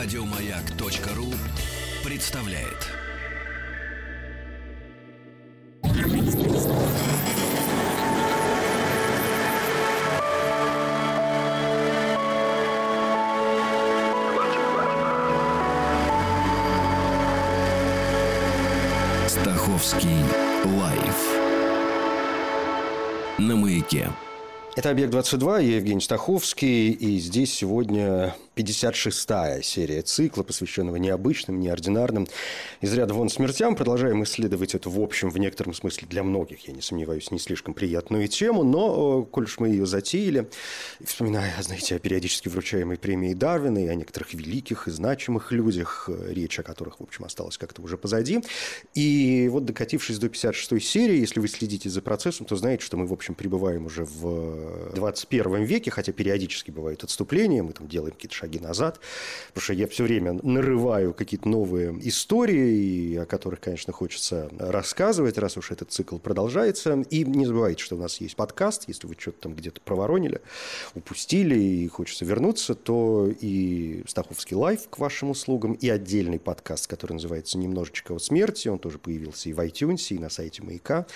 Радиомаяк.ру 0.00 1.26
представляет. 2.04 2.86
Стаховский 19.26 20.10
лайф 20.64 21.16
на 23.38 23.56
маяке. 23.56 24.12
Это 24.76 24.90
«Объект-22», 24.90 25.64
я 25.64 25.76
Евгений 25.78 26.00
Стаховский, 26.00 26.92
и 26.92 27.18
здесь 27.18 27.52
сегодня 27.52 28.36
56-я 28.58 29.62
серия 29.62 30.02
цикла, 30.02 30.42
посвященного 30.42 30.96
необычным, 30.96 31.60
неординарным, 31.60 32.26
из 32.80 32.92
ряда 32.92 33.14
вон 33.14 33.28
смертям. 33.28 33.76
Продолжаем 33.76 34.24
исследовать 34.24 34.74
эту, 34.74 34.90
в 34.90 35.00
общем, 35.00 35.30
в 35.30 35.38
некотором 35.38 35.74
смысле 35.74 36.08
для 36.08 36.24
многих, 36.24 36.66
я 36.66 36.74
не 36.74 36.82
сомневаюсь, 36.82 37.30
не 37.30 37.38
слишком 37.38 37.74
приятную 37.74 38.26
тему, 38.26 38.64
но, 38.64 39.22
коль 39.22 39.44
уж 39.44 39.60
мы 39.60 39.68
ее 39.68 39.86
затеяли, 39.86 40.48
вспоминая, 41.04 41.54
знаете, 41.62 41.94
о 41.94 41.98
периодически 42.00 42.48
вручаемой 42.48 42.96
премии 42.96 43.32
Дарвина 43.32 43.84
и 43.84 43.86
о 43.86 43.94
некоторых 43.94 44.34
великих 44.34 44.88
и 44.88 44.90
значимых 44.90 45.52
людях, 45.52 46.10
речь 46.28 46.58
о 46.58 46.64
которых, 46.64 46.98
в 46.98 47.04
общем, 47.04 47.24
осталась 47.24 47.58
как-то 47.58 47.80
уже 47.82 47.96
позади. 47.96 48.40
И 48.94 49.48
вот 49.52 49.66
докатившись 49.66 50.18
до 50.18 50.26
56-й 50.26 50.80
серии, 50.80 51.18
если 51.18 51.38
вы 51.38 51.46
следите 51.46 51.88
за 51.88 52.02
процессом, 52.02 52.46
то 52.46 52.56
знаете, 52.56 52.84
что 52.84 52.96
мы, 52.96 53.06
в 53.06 53.12
общем, 53.12 53.34
пребываем 53.34 53.86
уже 53.86 54.04
в 54.04 54.94
21 54.94 55.62
веке, 55.62 55.90
хотя 55.90 56.12
периодически 56.12 56.70
бывают 56.70 57.04
отступления, 57.04 57.62
мы 57.62 57.72
там 57.72 57.86
делаем 57.86 58.14
какие-то 58.14 58.34
шаги 58.34 58.47
шаги 58.48 58.58
назад, 58.58 59.00
потому 59.48 59.62
что 59.62 59.72
я 59.74 59.86
все 59.86 60.04
время 60.04 60.38
нарываю 60.42 61.12
какие-то 61.12 61.48
новые 61.48 61.96
истории, 62.08 63.16
о 63.16 63.26
которых, 63.26 63.60
конечно, 63.60 63.92
хочется 63.92 64.50
рассказывать, 64.58 65.38
раз 65.38 65.56
уж 65.56 65.70
этот 65.70 65.92
цикл 65.92 66.18
продолжается. 66.18 67.04
И 67.10 67.24
не 67.24 67.46
забывайте, 67.46 67.82
что 67.82 67.96
у 67.96 67.98
нас 67.98 68.20
есть 68.20 68.36
подкаст, 68.36 68.84
если 68.88 69.06
вы 69.06 69.16
что-то 69.18 69.42
там 69.42 69.54
где-то 69.54 69.80
проворонили, 69.82 70.40
упустили 70.94 71.58
и 71.58 71.88
хочется 71.88 72.24
вернуться, 72.24 72.74
то 72.74 73.28
и 73.40 74.02
Стаховский 74.06 74.56
live 74.56 74.88
к 74.88 74.98
вашим 74.98 75.30
услугам, 75.30 75.74
и 75.74 75.88
отдельный 75.88 76.38
подкаст, 76.38 76.86
который 76.86 77.14
называется 77.14 77.58
«Немножечко 77.58 78.14
о 78.14 78.18
смерти», 78.18 78.68
он 78.68 78.78
тоже 78.78 78.98
появился 78.98 79.50
и 79.50 79.52
в 79.52 79.60
iTunes, 79.60 80.14
и 80.14 80.18
на 80.18 80.30
сайте 80.30 80.62
«Маяка» 80.62 81.06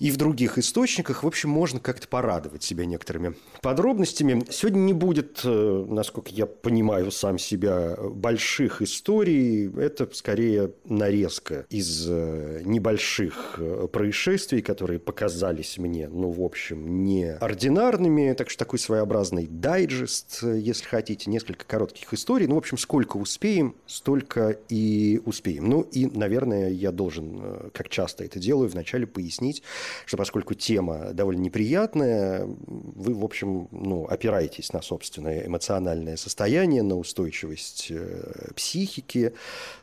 и 0.00 0.10
в 0.10 0.16
других 0.16 0.58
источниках. 0.58 1.22
В 1.22 1.26
общем, 1.26 1.50
можно 1.50 1.78
как-то 1.78 2.08
порадовать 2.08 2.62
себя 2.64 2.86
некоторыми 2.86 3.34
подробностями. 3.60 4.44
Сегодня 4.50 4.80
не 4.80 4.92
будет, 4.94 5.42
э, 5.44 5.86
насколько 5.88 6.30
я 6.30 6.46
понимаю 6.46 7.10
сам 7.12 7.38
себя, 7.38 7.96
больших 7.96 8.82
историй. 8.82 9.70
Это 9.78 10.08
скорее 10.12 10.72
нарезка 10.86 11.66
из 11.68 12.06
э, 12.08 12.62
небольших 12.64 13.56
э, 13.58 13.88
происшествий, 13.92 14.62
которые 14.62 14.98
показались 14.98 15.76
мне, 15.76 16.08
ну, 16.08 16.30
в 16.30 16.42
общем, 16.42 17.04
неординарными. 17.04 18.32
Так 18.32 18.48
что 18.48 18.58
такой 18.58 18.78
своеобразный 18.78 19.46
дайджест, 19.46 20.42
если 20.42 20.86
хотите, 20.86 21.30
несколько 21.30 21.66
коротких 21.66 22.14
историй. 22.14 22.46
Ну, 22.46 22.54
в 22.54 22.58
общем, 22.58 22.78
сколько 22.78 23.18
успеем, 23.18 23.76
столько 23.86 24.58
и 24.70 25.20
успеем. 25.26 25.68
Ну, 25.68 25.82
и, 25.82 26.06
наверное, 26.06 26.70
я 26.70 26.90
должен, 26.90 27.70
как 27.74 27.90
часто 27.90 28.24
это 28.24 28.38
делаю, 28.38 28.70
вначале 28.70 29.06
пояснить, 29.06 29.62
что 30.06 30.16
поскольку 30.16 30.54
тема 30.54 31.12
довольно 31.12 31.40
неприятная, 31.40 32.46
вы, 32.46 33.14
в 33.14 33.24
общем, 33.24 33.68
ну, 33.70 34.04
опираетесь 34.04 34.72
на 34.72 34.82
собственное 34.82 35.46
эмоциональное 35.46 36.16
состояние, 36.16 36.82
на 36.82 36.96
устойчивость 36.96 37.88
э, 37.90 38.52
психики 38.54 39.32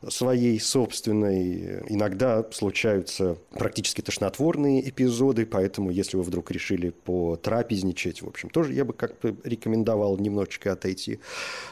своей 0.08 0.60
собственной. 0.60 1.82
Иногда 1.90 2.46
случаются 2.52 3.38
практически 3.52 4.02
тошнотворные 4.02 4.88
эпизоды, 4.90 5.46
поэтому 5.46 5.92
если 5.92 6.18
вы 6.18 6.24
вдруг 6.24 6.52
решили 6.52 6.90
потрапезничать, 6.90 8.22
в 8.22 8.28
общем, 8.28 8.50
тоже 8.50 8.74
я 8.74 8.86
бы 8.86 8.94
как 8.94 9.20
бы 9.20 9.36
рекомендовал 9.44 10.18
немножечко 10.18 10.74
отойти 10.74 11.20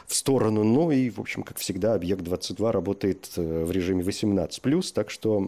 в 0.06 0.14
сторону. 0.14 0.64
Ну 0.64 0.90
и, 0.90 1.10
в 1.10 1.20
общем, 1.20 1.42
как 1.42 1.58
всегда, 1.58 1.94
объект-22 1.94 2.70
работает 2.70 3.30
э, 3.36 3.64
в 3.64 3.70
режиме 3.70 4.02
18+, 4.02 4.92
так 4.92 5.10
что 5.10 5.38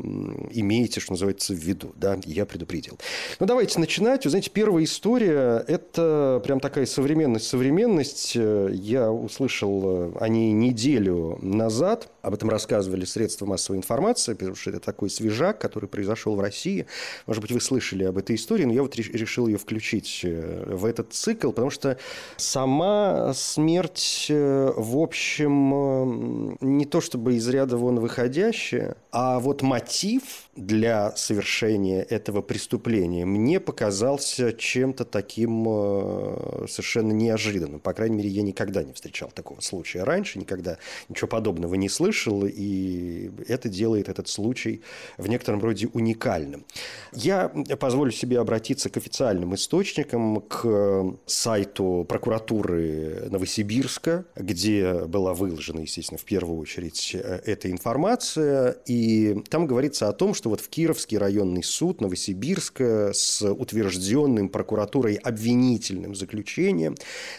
имейте, 0.50 1.00
что 1.00 1.12
называется, 1.12 1.54
в 1.54 1.56
виду. 1.56 1.93
Да? 1.97 2.19
Я 2.25 2.47
предупредил 2.47 2.78
предупредил. 2.78 2.99
Ну, 3.41 3.47
давайте 3.47 3.78
начинать. 3.78 4.25
Вы 4.25 4.31
знаете, 4.31 4.50
первая 4.50 4.84
история– 4.84 5.65
это 5.69 6.41
прям 6.44 6.61
такая 6.61 6.87
современность-современность. 6.87 8.34
Я 8.34 9.11
услышал 9.11 9.83
э, 9.84 10.12
о 10.19 10.28
ней 10.28 10.53
неделю 10.53 11.39
назад. 11.43 12.09
Об 12.22 12.34
этом 12.34 12.50
рассказывали 12.50 13.05
средства 13.05 13.47
массовой 13.47 13.78
информации, 13.78 14.34
потому 14.34 14.55
что 14.55 14.71
это 14.71 14.81
такой 14.81 15.11
свежак, 15.11 15.59
который 15.59 15.89
произошел 15.89 16.34
в 16.34 16.41
России. 16.41 16.87
Может 17.27 17.43
быть, 17.43 17.53
вы 17.53 17.61
слышали 17.61 18.05
об 18.05 18.19
этой 18.19 18.37
истории, 18.37 18.65
но 18.65 18.72
я 18.72 18.83
вот 18.83 18.97
решил 18.97 19.47
ее 19.47 19.59
включить 19.59 20.21
э, 20.25 20.75
в 20.75 20.84
этот 20.84 21.12
цикл, 21.12 21.50
потому 21.50 21.71
что 21.71 21.99
сама 22.37 23.33
смерть, 23.34 24.27
э, 24.28 24.72
в 24.77 24.99
общем, 24.99 26.56
не 26.60 26.84
то 26.84 27.00
чтобы 27.00 27.34
из 27.34 27.49
ряда 27.49 27.77
вон 27.77 28.00
выходящая, 28.00 28.97
а 29.10 29.39
вот 29.39 29.62
мотив 29.62 30.47
для 30.59 31.15
совершения 31.17 32.03
этого 32.03 32.43
преступления 32.43 33.25
мне 33.25 33.61
показался 33.61 34.53
чем-то 34.53 35.05
таким 35.05 35.65
э, 35.69 36.67
совершенно 36.69 37.13
неожиданным. 37.13 37.81
По 37.81 37.93
крайней 37.93 38.17
мере, 38.17 38.29
я 38.29 38.43
никогда 38.43 38.83
не 38.83 38.93
встречал 38.93 39.31
такого 39.33 39.61
случая 39.61 40.03
раньше, 40.03 40.39
никогда 40.39 40.79
ничего 41.09 41.29
подобного 41.29 41.75
не 41.77 41.89
слышал, 41.89 42.45
и 42.45 43.31
это 43.47 43.69
делает 43.69 44.09
этот 44.09 44.29
случай 44.29 44.83
в 45.17 45.29
некотором 45.29 45.61
роде 45.61 45.89
уникальным. 45.93 46.65
Я 47.13 47.49
позволю 47.49 48.11
себе 48.11 48.41
обратиться 48.41 48.91
к 48.91 48.97
официальным 48.97 49.55
источникам, 49.55 50.41
к 50.41 51.17
сайту 51.27 52.05
прокуратуры 52.09 53.29
Новосибирска, 53.31 54.25
где 54.35 55.05
была 55.05 55.35
выложена, 55.35 55.81
естественно, 55.81 56.19
в 56.19 56.25
первую 56.25 56.59
очередь 56.59 57.13
э, 57.15 57.41
эта 57.47 57.71
информация, 57.71 58.77
и 58.87 59.43
там 59.49 59.67
говорится 59.67 60.09
о 60.09 60.13
том, 60.13 60.35
что 60.35 60.47
вот 60.48 60.60
в 60.60 60.69
Кировский 60.69 61.19
районный 61.19 61.62
суд 61.62 62.00
Новосибирск 62.00 62.28
Новосибирска 62.38 63.10
с 63.12 63.42
утвержденным 63.42 64.48
прокуратурой 64.48 65.14
обвинительным 65.14 66.14
заключением 66.14 66.94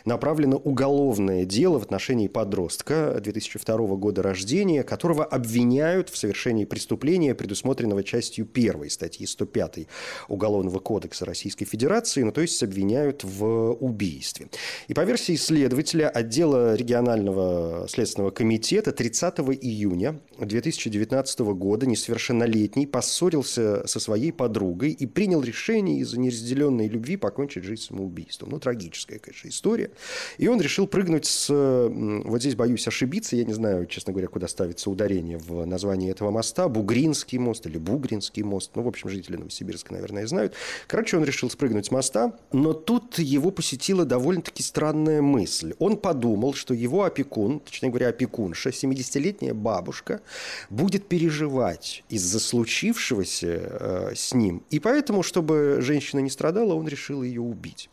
направлено 0.06 0.58
уголовное 0.58 1.46
дело 1.46 1.80
в 1.80 1.84
отношении 1.84 2.28
подростка 2.28 3.20
2002 3.22 3.78
года 3.96 4.22
рождения, 4.22 4.84
которого 4.84 5.26
обвиняют 5.26 6.10
в 6.10 6.18
совершении 6.18 6.66
преступления, 6.66 7.36
предусмотренного 7.36 8.04
частью 8.04 8.48
1 8.52 8.90
статьи 8.90 9.26
105 9.26 9.88
Уголовного 10.28 10.80
кодекса 10.80 11.26
Российской 11.26 11.66
Федерации, 11.66 12.24
ну 12.24 12.32
то 12.32 12.42
есть 12.42 12.62
обвиняют 12.64 13.24
в 13.24 13.74
убийстве. 13.74 14.48
И 14.88 14.94
по 14.94 15.02
версии 15.02 15.36
следователя 15.36 16.10
отдела 16.10 16.76
регионального 16.76 17.88
следственного 17.88 18.32
комитета 18.32 18.92
30 18.92 19.40
июня 19.62 20.20
2019 20.46 21.40
года 21.40 21.86
несовершеннолетний 21.86 22.88
поссорился 22.88 23.86
со 23.88 24.00
своей 24.00 24.32
подругой 24.32 24.92
и 24.92 25.06
принял 25.06 25.42
решение 25.42 26.00
из-за 26.00 26.20
неразделенной 26.20 26.88
любви 26.88 27.18
покончить 27.18 27.64
жизнь 27.64 27.84
самоубийством. 27.84 28.50
Ну, 28.50 28.60
трагическая, 28.60 29.20
конечно, 29.20 29.48
история. 29.50 29.92
И 30.38 30.48
он 30.48 30.62
решил 30.62 30.88
прыгнуть 30.88 31.26
с... 31.26 31.50
Вот 31.50 32.42
здесь 32.42 32.56
боюсь 32.56 32.88
ошибиться, 32.88 33.36
я 33.36 33.46
не 33.46 33.54
знаю, 33.54 33.86
честно 33.86 34.14
говоря, 34.14 34.28
куда 34.28 34.48
ставится 34.48 34.90
ударение 34.90 35.38
в 35.38 35.66
названии 35.66 36.12
этого 36.12 36.32
моста. 36.32 36.68
Бугринский 36.68 37.38
мост 37.38 37.66
или 37.66 37.78
Бугринский 37.78 38.44
мост. 38.44 38.72
Ну, 38.76 38.84
в 38.84 38.88
общем, 38.88 39.10
жители 39.10 39.38
Новосибирска, 39.38 39.94
наверное, 39.94 40.28
знают. 40.28 40.54
Короче, 40.88 41.18
он 41.18 41.24
решил 41.24 41.50
спрыгнуть 41.50 41.88
с 41.88 41.92
моста, 41.92 42.38
но 42.52 42.74
тут 42.74 43.20
его 43.20 43.52
посетила 43.52 44.06
довольно-таки 44.06 44.64
странная 44.64 45.22
мысль. 45.22 45.74
Он 45.80 45.98
подумал, 45.98 46.54
что 46.54 46.74
его 46.74 47.04
опекун, 47.04 47.60
точнее 47.60 47.90
говоря, 47.90 48.10
опекунша, 48.10 48.70
70-летняя 48.70 49.54
бабушка, 49.54 50.22
будет 50.70 51.08
переживать 51.08 52.04
из-за 52.10 52.40
случившегося 52.40 53.48
э, 53.48 54.12
с 54.16 54.34
ним. 54.34 54.64
И 54.70 54.80
поэтому 54.80 55.24
чтобы 55.24 55.78
женщина 55.82 56.20
не 56.20 56.30
страдала, 56.30 56.74
он 56.74 56.88
решил 56.88 57.24
ее 57.24 57.42
убить. 57.42 57.90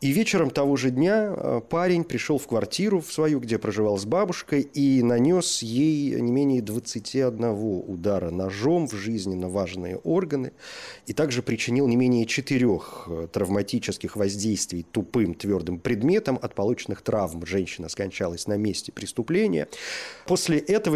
И 0.00 0.12
вечером 0.12 0.50
того 0.50 0.76
же 0.76 0.90
дня 0.90 1.34
э, 1.36 1.60
парень 1.68 2.04
пришел 2.04 2.38
в 2.38 2.46
квартиру 2.46 3.00
в 3.00 3.12
свою, 3.12 3.40
где 3.40 3.58
проживал 3.58 3.98
с 3.98 4.04
бабушкой, 4.04 4.60
и 4.60 5.02
нанес 5.02 5.60
ей 5.60 6.20
не 6.20 6.30
менее 6.30 6.62
21 6.62 7.44
удара 7.88 8.30
ножом 8.30 8.86
в 8.86 8.94
жизненно 8.94 9.48
важные 9.48 9.96
органы, 9.96 10.52
и 11.06 11.12
также 11.12 11.42
причинил 11.42 11.88
не 11.88 11.96
менее 11.96 12.26
четырех 12.26 13.08
э, 13.08 13.26
травматических 13.32 14.14
воздействий 14.14 14.86
тупым 14.88 15.34
твердым 15.34 15.80
предметом 15.80 16.38
от 16.40 16.54
полученных 16.54 17.02
травм. 17.02 17.44
Женщина 17.44 17.88
скончалась 17.88 18.46
на 18.46 18.56
месте 18.56 18.92
преступления. 18.92 19.66
После 20.28 20.58
этого 20.58 20.94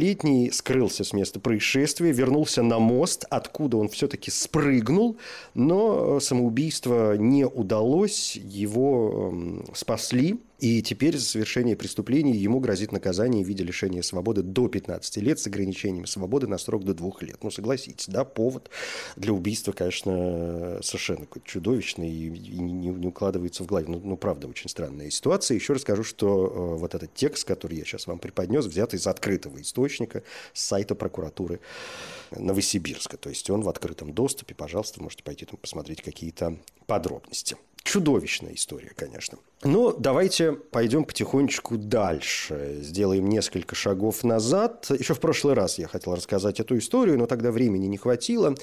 несовершеннолетний 0.00 0.52
скрылся 0.52 1.04
с 1.04 1.12
места 1.12 1.40
происшествия, 1.40 2.12
вернулся 2.12 2.62
на 2.62 2.78
мост, 2.78 3.24
откуда 3.30 3.76
он 3.76 3.88
все-таки 3.88 4.30
спрыгнул, 4.30 5.18
но 5.54 6.16
э, 6.16 6.20
самоубийство 6.20 7.16
не 7.16 7.46
удалось, 7.46 7.70
удалось, 7.70 8.36
его 8.36 9.30
эм, 9.32 9.64
спасли, 9.74 10.40
и 10.60 10.82
теперь 10.82 11.16
за 11.16 11.24
совершение 11.24 11.74
преступлений 11.74 12.36
ему 12.36 12.60
грозит 12.60 12.92
наказание 12.92 13.42
в 13.42 13.48
виде 13.48 13.64
лишения 13.64 14.02
свободы 14.02 14.42
до 14.42 14.68
15 14.68 15.16
лет 15.18 15.40
с 15.40 15.46
ограничением 15.46 16.06
свободы 16.06 16.46
на 16.46 16.58
срок 16.58 16.84
до 16.84 16.92
2 16.92 17.12
лет. 17.20 17.42
Ну, 17.42 17.50
согласитесь, 17.50 18.06
да, 18.08 18.24
повод 18.24 18.68
для 19.16 19.32
убийства, 19.32 19.72
конечно, 19.72 20.78
совершенно 20.82 21.26
чудовищный 21.44 22.10
и 22.10 22.28
не, 22.58 22.88
не 22.90 23.06
укладывается 23.08 23.64
в 23.64 23.66
голове. 23.68 23.86
Ну, 23.88 24.00
ну, 24.04 24.16
правда, 24.18 24.48
очень 24.48 24.68
странная 24.68 25.08
ситуация. 25.08 25.54
Еще 25.54 25.72
расскажу, 25.72 26.04
что 26.04 26.46
э, 26.46 26.78
вот 26.78 26.94
этот 26.94 27.14
текст, 27.14 27.46
который 27.46 27.78
я 27.78 27.84
сейчас 27.84 28.06
вам 28.06 28.18
преподнес, 28.18 28.66
взят 28.66 28.92
из 28.92 29.06
открытого 29.06 29.62
источника 29.62 30.22
с 30.52 30.62
сайта 30.62 30.94
прокуратуры 30.94 31.60
Новосибирска. 32.32 33.16
То 33.16 33.30
есть 33.30 33.48
он 33.48 33.62
в 33.62 33.68
открытом 33.70 34.12
доступе. 34.12 34.54
Пожалуйста, 34.54 35.02
можете 35.02 35.22
пойти 35.22 35.46
там 35.46 35.56
посмотреть 35.56 36.02
какие-то 36.02 36.58
подробности. 36.86 37.56
Чудовищная 37.90 38.54
история, 38.54 38.92
конечно. 38.94 39.38
Но 39.64 39.92
давайте 39.92 40.52
пойдем 40.52 41.04
потихонечку 41.04 41.76
дальше. 41.76 42.78
Сделаем 42.82 43.28
несколько 43.28 43.74
шагов 43.74 44.22
назад. 44.22 44.86
Еще 44.96 45.12
в 45.14 45.18
прошлый 45.18 45.54
раз 45.54 45.76
я 45.76 45.88
хотел 45.88 46.14
рассказать 46.14 46.60
эту 46.60 46.78
историю, 46.78 47.18
но 47.18 47.26
тогда 47.26 47.50
времени 47.50 47.88
не 47.88 47.96
хватило. 47.96 48.54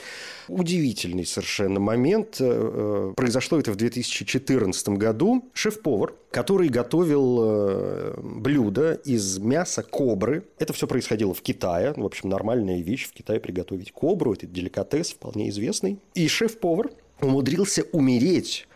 Удивительный 0.48 1.26
совершенно 1.26 1.82
момент. 1.82 2.38
Э, 2.40 3.12
произошло 3.18 3.60
это 3.60 3.74
в 3.74 3.76
2014 3.76 4.88
году. 4.96 5.44
Шеф-повар, 5.52 6.14
который 6.32 6.70
готовил 6.70 7.40
э, 7.42 8.14
блюдо 8.22 8.94
из 8.94 9.40
мяса 9.40 9.84
кобры. 9.84 10.46
Это 10.58 10.72
все 10.72 10.88
происходило 10.88 11.34
в 11.34 11.42
Китае. 11.42 11.94
В 11.98 12.06
общем, 12.06 12.30
нормальная 12.30 12.82
вещь 12.82 13.10
в 13.10 13.12
Китае 13.12 13.42
приготовить 13.42 13.92
кобру. 13.92 14.32
Это 14.32 14.48
деликатес 14.48 15.12
вполне 15.12 15.50
известный. 15.50 16.00
И 16.14 16.30
шеф-повар 16.30 16.92
умудрился 17.20 17.84
умереть 17.92 18.68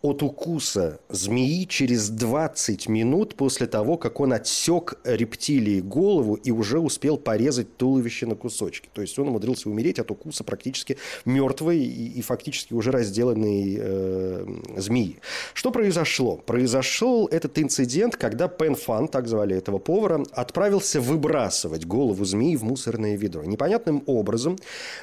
от 0.00 0.22
укуса 0.22 1.00
змеи 1.08 1.64
через 1.64 2.08
20 2.08 2.88
минут 2.88 3.34
после 3.34 3.66
того, 3.66 3.96
как 3.96 4.20
он 4.20 4.32
отсек 4.32 4.94
рептилии 5.02 5.80
голову 5.80 6.34
и 6.34 6.52
уже 6.52 6.78
успел 6.78 7.16
порезать 7.16 7.76
туловище 7.76 8.26
на 8.26 8.36
кусочки. 8.36 8.88
То 8.92 9.02
есть 9.02 9.18
он 9.18 9.28
умудрился 9.28 9.68
умереть 9.68 9.98
от 9.98 10.12
укуса 10.12 10.44
практически 10.44 10.98
мертвой 11.24 11.78
и, 11.78 12.18
и 12.18 12.22
фактически 12.22 12.74
уже 12.74 12.92
разделанной 12.92 13.76
э, 13.76 14.46
змеи. 14.76 15.18
Что 15.52 15.72
произошло? 15.72 16.36
Произошел 16.36 17.26
этот 17.26 17.58
инцидент, 17.58 18.16
когда 18.16 18.46
Пен 18.46 18.76
Фан, 18.76 19.08
так 19.08 19.26
звали 19.26 19.56
этого 19.56 19.78
повара, 19.78 20.22
отправился 20.30 21.00
выбрасывать 21.00 21.86
голову 21.86 22.24
змеи 22.24 22.54
в 22.54 22.62
мусорное 22.62 23.16
ведро. 23.16 23.42
Непонятным 23.42 24.04
образом 24.06 24.58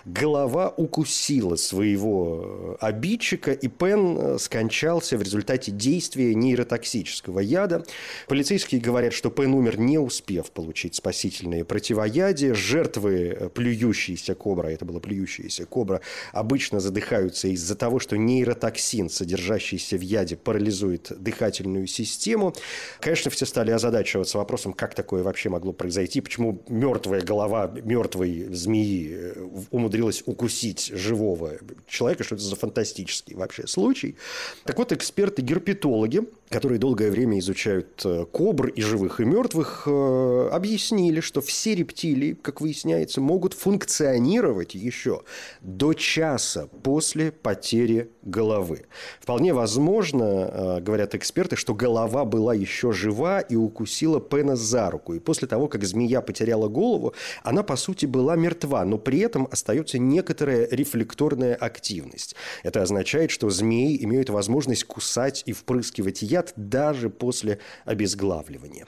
голова 0.05 0.73
укусила 0.77 1.57
своего 1.57 2.77
обидчика, 2.79 3.51
и 3.51 3.67
Пен 3.67 4.17
э, 4.17 4.37
скончался 4.39 4.84
скончался 4.85 5.17
в 5.17 5.23
результате 5.23 5.71
действия 5.71 6.35
нейротоксического 6.35 7.39
яда. 7.39 7.83
Полицейские 8.27 8.79
говорят, 8.79 9.13
что 9.13 9.31
Пен 9.31 9.53
умер, 9.53 9.79
не 9.79 9.97
успев 9.97 10.51
получить 10.51 10.95
спасительное 10.95 11.63
противоядие. 11.63 12.53
Жертвы 12.53 13.35
э, 13.39 13.49
плюющейся 13.49 14.35
кобра, 14.35 14.67
это 14.67 14.85
была 14.85 14.99
плюющаяся 14.99 15.65
кобра, 15.65 16.01
обычно 16.33 16.79
задыхаются 16.79 17.47
из-за 17.47 17.75
того, 17.75 17.99
что 17.99 18.15
нейротоксин, 18.15 19.09
содержащийся 19.09 19.97
в 19.97 20.01
яде, 20.01 20.35
парализует 20.35 21.11
дыхательную 21.17 21.87
систему. 21.87 22.53
Конечно, 22.99 23.31
все 23.31 23.45
стали 23.45 23.71
озадачиваться 23.71 24.37
вопросом, 24.37 24.73
как 24.73 24.93
такое 24.93 25.23
вообще 25.23 25.49
могло 25.49 25.73
произойти, 25.73 26.21
почему 26.21 26.61
мертвая 26.67 27.21
голова 27.21 27.71
мертвой 27.83 28.47
змеи 28.51 29.15
э, 29.15 29.47
умудрилась 29.71 30.21
укусить 30.27 30.91
живого 30.93 31.53
человека, 31.87 32.23
что 32.23 32.35
это 32.35 32.43
за 32.43 32.55
фантастический 32.55 33.35
вообще 33.35 33.65
случай. 33.65 34.15
Так 34.63 34.74
вот, 34.77 34.91
эксперты-герпетологи, 34.91 36.21
которые 36.49 36.77
долгое 36.77 37.09
время 37.09 37.39
изучают 37.39 38.01
э, 38.05 38.25
кобр 38.31 38.67
и 38.67 38.81
живых, 38.81 39.19
и 39.19 39.25
мертвых, 39.25 39.83
э, 39.87 40.49
объяснили, 40.51 41.19
что 41.19 41.41
все 41.41 41.73
рептилии, 41.73 42.33
как 42.33 42.61
выясняется, 42.61 43.19
могут 43.19 43.53
функционировать 43.53 44.75
еще 44.75 45.23
до 45.61 45.93
часа 45.93 46.67
после 46.83 47.31
потери 47.31 48.11
головы. 48.21 48.85
Вполне 49.19 49.53
возможно, 49.53 50.23
э, 50.23 50.81
говорят 50.81 51.15
эксперты, 51.15 51.55
что 51.55 51.73
голова 51.73 52.25
была 52.25 52.53
еще 52.53 52.91
жива 52.91 53.39
и 53.39 53.55
укусила 53.55 54.21
Пена 54.21 54.55
за 54.55 54.91
руку. 54.91 55.15
И 55.15 55.19
после 55.19 55.47
того, 55.47 55.67
как 55.67 55.83
змея 55.83 56.21
потеряла 56.21 56.67
голову, 56.67 57.13
она, 57.43 57.63
по 57.63 57.75
сути, 57.75 58.05
была 58.05 58.35
мертва, 58.35 58.85
но 58.85 58.99
при 58.99 59.19
этом 59.19 59.47
остается 59.49 59.97
некоторая 59.97 60.67
рефлекторная 60.69 61.55
активность. 61.55 62.35
Это 62.61 62.83
означает, 62.83 63.31
что 63.31 63.49
змеи 63.49 63.97
имеют 64.03 64.29
возможность 64.29 64.83
кусать 64.83 65.41
и 65.47 65.51
впрыскивать 65.51 66.21
яд 66.21 66.34
даже 66.55 67.09
после 67.09 67.59
обезглавливания. 67.85 68.87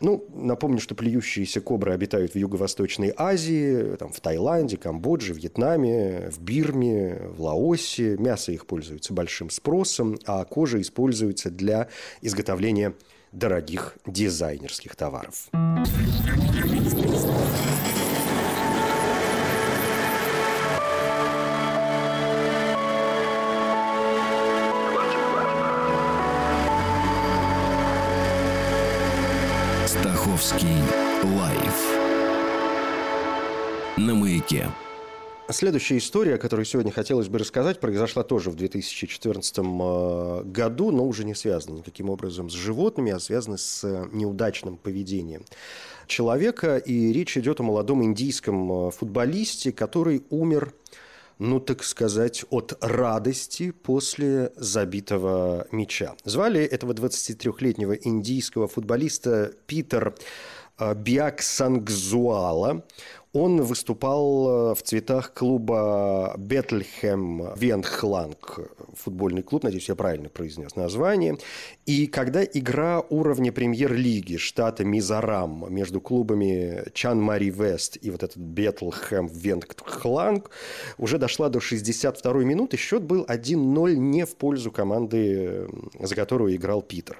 Ну, 0.00 0.26
напомню, 0.34 0.80
что 0.80 0.94
плюющиеся 0.94 1.60
кобры 1.60 1.92
обитают 1.92 2.32
в 2.32 2.36
Юго-Восточной 2.36 3.12
Азии, 3.16 3.96
там, 3.96 4.12
в 4.12 4.20
Таиланде, 4.20 4.76
Камбодже, 4.76 5.34
Вьетнаме, 5.34 6.30
в 6.30 6.40
Бирме, 6.40 7.20
в 7.36 7.42
Лаосе. 7.42 8.16
Мясо 8.18 8.52
их 8.52 8.66
пользуется 8.66 9.12
большим 9.12 9.50
спросом, 9.50 10.18
а 10.26 10.44
кожа 10.44 10.80
используется 10.80 11.50
для 11.50 11.88
изготовления 12.22 12.94
дорогих 13.32 13.96
дизайнерских 14.06 14.96
товаров. 14.96 15.48
Московский 30.38 30.68
лайф 31.36 31.98
на 33.96 34.14
маяке. 34.14 34.68
Следующая 35.50 35.98
история, 35.98 36.36
о 36.36 36.38
которой 36.38 36.64
сегодня 36.64 36.92
хотелось 36.92 37.26
бы 37.26 37.38
рассказать, 37.38 37.80
произошла 37.80 38.22
тоже 38.22 38.50
в 38.50 38.54
2014 38.54 39.58
э, 39.58 40.42
году, 40.44 40.92
но 40.92 41.04
уже 41.04 41.24
не 41.24 41.34
связана 41.34 41.78
никаким 41.78 42.08
образом 42.08 42.50
с 42.50 42.52
животными, 42.52 43.10
а 43.10 43.18
связана 43.18 43.56
с 43.56 43.82
э, 43.82 44.06
неудачным 44.12 44.76
поведением 44.76 45.44
человека. 46.06 46.76
И 46.76 47.12
речь 47.12 47.36
идет 47.36 47.58
о 47.58 47.64
молодом 47.64 48.04
индийском 48.04 48.70
э, 48.70 48.90
футболисте, 48.92 49.72
который 49.72 50.22
умер 50.30 50.72
ну, 51.38 51.60
так 51.60 51.84
сказать, 51.84 52.44
от 52.50 52.76
радости 52.80 53.70
после 53.70 54.52
забитого 54.56 55.66
мяча. 55.70 56.14
Звали 56.24 56.60
этого 56.60 56.92
23-летнего 56.92 57.92
индийского 57.92 58.66
футболиста 58.66 59.52
Питер 59.66 60.14
э, 60.78 60.94
Биаксангзуала. 60.94 62.84
Он 63.34 63.60
выступал 63.60 64.70
э, 64.70 64.74
в 64.74 64.82
цветах 64.82 65.34
клуба 65.34 66.34
Бетльхэм 66.38 67.54
Венхланг, 67.56 68.60
футбольный 68.94 69.42
клуб, 69.42 69.64
надеюсь, 69.64 69.88
я 69.88 69.94
правильно 69.96 70.30
произнес 70.30 70.76
название. 70.76 71.36
И 71.84 72.06
когда 72.06 72.42
игра 72.42 73.00
уровня 73.10 73.52
премьер-лиги 73.52 74.36
штата 74.36 74.82
Мизорам 74.82 75.66
между 75.68 76.00
клубами 76.00 76.84
Чан 76.94 77.20
Мари 77.20 77.50
Вест 77.50 77.98
и 78.00 78.10
вот 78.10 78.22
этот 78.22 78.38
Бетлхэм 78.38 79.26
Венхланг 79.26 80.50
уже 80.96 81.18
дошла 81.18 81.50
до 81.50 81.58
62-й 81.58 82.44
минуты, 82.46 82.78
счет 82.78 83.02
был 83.02 83.24
1-0 83.24 83.94
не 83.96 84.24
в 84.24 84.36
пользу 84.36 84.70
команды, 84.70 85.68
за 86.00 86.14
которую 86.14 86.56
играл 86.56 86.80
Питер. 86.80 87.18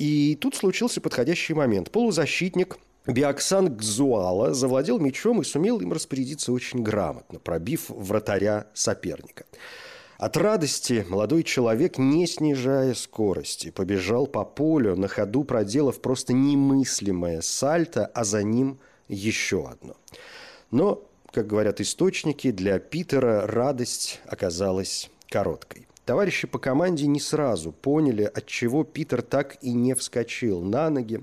И 0.00 0.36
тут 0.40 0.56
случился 0.56 1.00
подходящий 1.00 1.54
момент. 1.54 1.92
Полузащитник– 1.92 2.78
Биоксан 3.08 3.74
Гзуала 3.74 4.52
завладел 4.52 4.98
мячом 4.98 5.40
и 5.40 5.44
сумел 5.44 5.80
им 5.80 5.94
распорядиться 5.94 6.52
очень 6.52 6.82
грамотно, 6.82 7.38
пробив 7.38 7.88
вратаря 7.88 8.66
соперника. 8.74 9.46
От 10.18 10.36
радости 10.36 11.06
молодой 11.08 11.42
человек, 11.42 11.96
не 11.96 12.26
снижая 12.26 12.92
скорости, 12.92 13.70
побежал 13.70 14.26
по 14.26 14.44
полю, 14.44 14.94
на 14.94 15.08
ходу 15.08 15.44
проделав 15.44 16.02
просто 16.02 16.34
немыслимое 16.34 17.40
сальто, 17.40 18.04
а 18.04 18.24
за 18.24 18.42
ним 18.42 18.78
еще 19.08 19.66
одно. 19.66 19.96
Но, 20.70 21.02
как 21.32 21.46
говорят 21.46 21.80
источники, 21.80 22.50
для 22.50 22.78
Питера 22.78 23.46
радость 23.46 24.20
оказалась 24.26 25.08
короткой. 25.30 25.87
Товарищи 26.08 26.46
по 26.46 26.58
команде 26.58 27.06
не 27.06 27.20
сразу 27.20 27.70
поняли, 27.70 28.22
от 28.22 28.46
чего 28.46 28.82
Питер 28.82 29.20
так 29.20 29.58
и 29.60 29.74
не 29.74 29.94
вскочил 29.94 30.62
на 30.62 30.88
ноги 30.88 31.22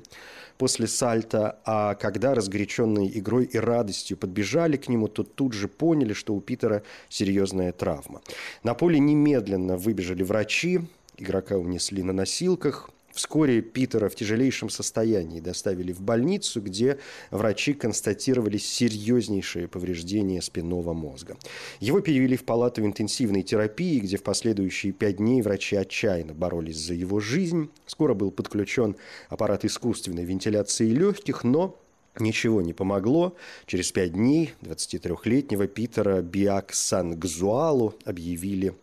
после 0.59 0.85
сальта, 0.85 1.57
а 1.65 1.95
когда 1.95 2.35
разгоряченные 2.35 3.17
игрой 3.17 3.45
и 3.45 3.57
радостью 3.57 4.15
подбежали 4.15 4.77
к 4.77 4.87
нему, 4.87 5.07
то 5.07 5.23
тут 5.23 5.53
же 5.53 5.67
поняли, 5.67 6.13
что 6.13 6.35
у 6.35 6.39
Питера 6.39 6.83
серьезная 7.09 7.71
травма. 7.71 8.21
На 8.61 8.75
поле 8.75 8.99
немедленно 8.99 9.75
выбежали 9.75 10.21
врачи, 10.21 10.81
игрока 11.17 11.57
унесли 11.57 12.03
на 12.03 12.13
носилках, 12.13 12.91
Вскоре 13.15 13.61
Питера 13.61 14.09
в 14.09 14.15
тяжелейшем 14.15 14.69
состоянии 14.69 15.39
доставили 15.39 15.93
в 15.93 16.01
больницу, 16.01 16.61
где 16.61 16.99
врачи 17.31 17.73
констатировали 17.73 18.57
серьезнейшие 18.57 19.69
повреждения 19.69 20.41
спинного 20.41 20.91
мозга. 20.91 21.37
Его 21.79 22.01
перевели 22.01 22.35
в 22.35 22.43
палату 22.43 22.85
интенсивной 22.85 23.41
терапии, 23.41 23.99
где 23.99 24.17
в 24.17 24.23
последующие 24.23 24.91
пять 24.91 25.15
дней 25.17 25.41
врачи 25.41 25.77
отчаянно 25.77 26.33
боролись 26.33 26.77
за 26.77 26.93
его 26.93 27.21
жизнь. 27.21 27.69
Скоро 27.85 28.13
был 28.13 28.31
подключен 28.31 28.97
аппарат 29.29 29.63
искусственной 29.63 30.25
вентиляции 30.25 30.89
легких, 30.89 31.45
но 31.45 31.79
Ничего 32.17 32.61
не 32.61 32.71
помогло. 32.71 33.35
Через 33.65 33.91
пять 33.91 34.13
дней 34.13 34.53
23-летнего 34.61 35.67
Питера 35.67 36.21
Биаксангзуалу 36.21 37.95
объявили 38.05 38.73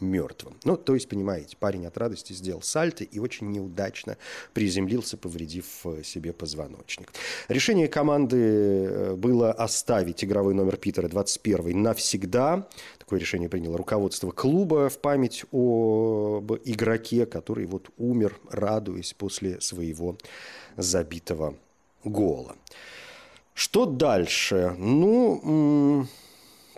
мертвым. 0.00 0.56
Ну, 0.64 0.76
то 0.76 0.94
есть, 0.94 1.08
понимаете, 1.08 1.56
парень 1.56 1.86
от 1.86 1.96
радости 1.98 2.32
сделал 2.32 2.62
сальто 2.62 3.04
и 3.04 3.18
очень 3.18 3.50
неудачно 3.50 4.16
приземлился, 4.52 5.16
повредив 5.16 5.64
э, 5.84 6.02
себе 6.02 6.32
позвоночник. 6.32 7.12
Решение 7.48 7.88
команды 7.88 8.36
э, 8.36 9.14
было 9.16 9.52
оставить 9.52 10.24
игровой 10.24 10.54
номер 10.54 10.76
Питера 10.76 11.08
21 11.08 11.82
навсегда. 11.82 12.68
Такое 12.98 13.18
решение 13.18 13.48
приняло 13.48 13.76
руководство 13.76 14.30
клуба 14.30 14.88
в 14.88 14.98
память 14.98 15.44
об 15.52 16.52
игроке, 16.64 17.26
который 17.26 17.66
вот 17.66 17.90
умер, 17.96 18.38
радуясь 18.50 19.14
после 19.14 19.60
своего 19.60 20.16
забитого 20.76 21.56
гола. 22.04 22.56
Что 23.54 23.84
дальше? 23.84 24.74
Ну, 24.78 26.06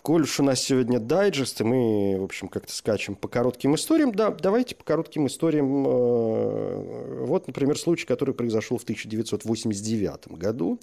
Коль 0.03 0.23
уж 0.23 0.41
у 0.41 0.43
нас 0.43 0.61
сегодня 0.61 0.99
дайджест, 0.99 1.61
и 1.61 1.65
мы, 1.65 2.17
в 2.19 2.25
общем, 2.25 2.49
как-то 2.49 2.73
скачем 2.73 3.15
по 3.15 3.29
коротким 3.29 3.77
историям, 3.77 4.13
да, 4.13 4.33
давайте 4.33 4.75
по 4.75 4.83
коротким 4.83 5.29
историям. 5.29 5.87
Э, 5.87 7.25
вот, 7.25 7.47
например, 7.47 7.79
случай, 7.79 8.05
который 8.05 8.35
произошел 8.35 8.79
в 8.79 8.83
1989 8.83 10.27
году. 10.33 10.81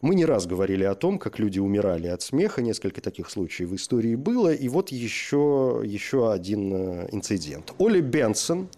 Мы 0.00 0.14
не 0.14 0.24
раз 0.24 0.46
говорили 0.46 0.84
о 0.84 0.94
том, 0.94 1.18
как 1.18 1.40
люди 1.40 1.58
умирали 1.58 2.06
от 2.06 2.22
смеха, 2.22 2.62
несколько 2.62 3.00
таких 3.00 3.30
случаев 3.30 3.70
в 3.70 3.74
истории 3.74 4.14
было, 4.14 4.52
и 4.52 4.68
вот 4.68 4.90
еще, 4.90 5.82
еще 5.84 6.30
один 6.30 6.72
э, 6.72 7.08
инцидент. 7.10 7.74
Оли 7.78 8.00
Бенсон, 8.00 8.68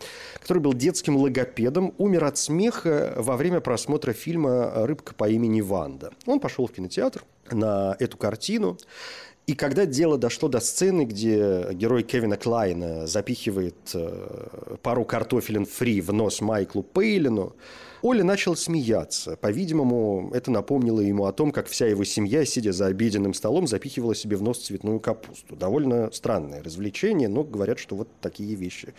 который 0.41 0.61
был 0.61 0.73
детским 0.73 1.19
логопедом, 1.19 1.93
умер 1.99 2.25
от 2.25 2.38
смеха 2.38 3.12
во 3.19 3.37
время 3.37 3.61
просмотра 3.61 4.14
фильма 4.14 4.87
«Рыбка 4.87 5.14
по 5.14 5.29
имени 5.29 5.61
Ванда». 5.61 6.11
Он 6.25 6.41
пошел 6.41 6.67
в 6.67 6.73
кинотеатр 6.73 7.23
на 7.50 7.97
эту 7.99 8.17
картину, 8.17 8.79
и 9.46 9.54
когда 9.54 9.84
дело 9.84 10.16
дошло 10.16 10.48
до 10.48 10.60
сцены, 10.60 11.04
где 11.04 11.68
герой 11.72 12.02
Кевина 12.02 12.36
Клайна 12.36 13.06
запихивает 13.06 13.74
э, 13.92 14.76
пару 14.82 15.04
картофелин 15.04 15.66
фри 15.66 16.00
в 16.00 16.12
нос 16.12 16.40
Майклу 16.40 16.82
Пейлину, 16.82 17.54
Оля 18.04 18.23
начал 18.23 18.54
смеяться. 18.54 19.38
По-видимому, 19.38 20.30
это 20.34 20.50
напомнило 20.50 21.00
ему 21.00 21.25
о 21.25 21.32
том, 21.32 21.50
как 21.50 21.68
вся 21.68 21.87
его 21.87 22.04
семья, 22.04 22.44
сидя 22.44 22.70
за 22.70 22.84
обеденным 22.84 23.32
столом, 23.32 23.66
запихивала 23.66 24.14
себе 24.14 24.37
в 24.37 24.42
нос 24.42 24.58
цветную 24.58 25.00
капусту. 25.00 25.56
Довольно 25.56 26.12
странное 26.12 26.62
развлечение, 26.62 27.28
но 27.28 27.44
говорят, 27.44 27.78
что 27.78 27.96
вот 27.96 28.11
такие 28.20 28.56
вещи 28.56 28.92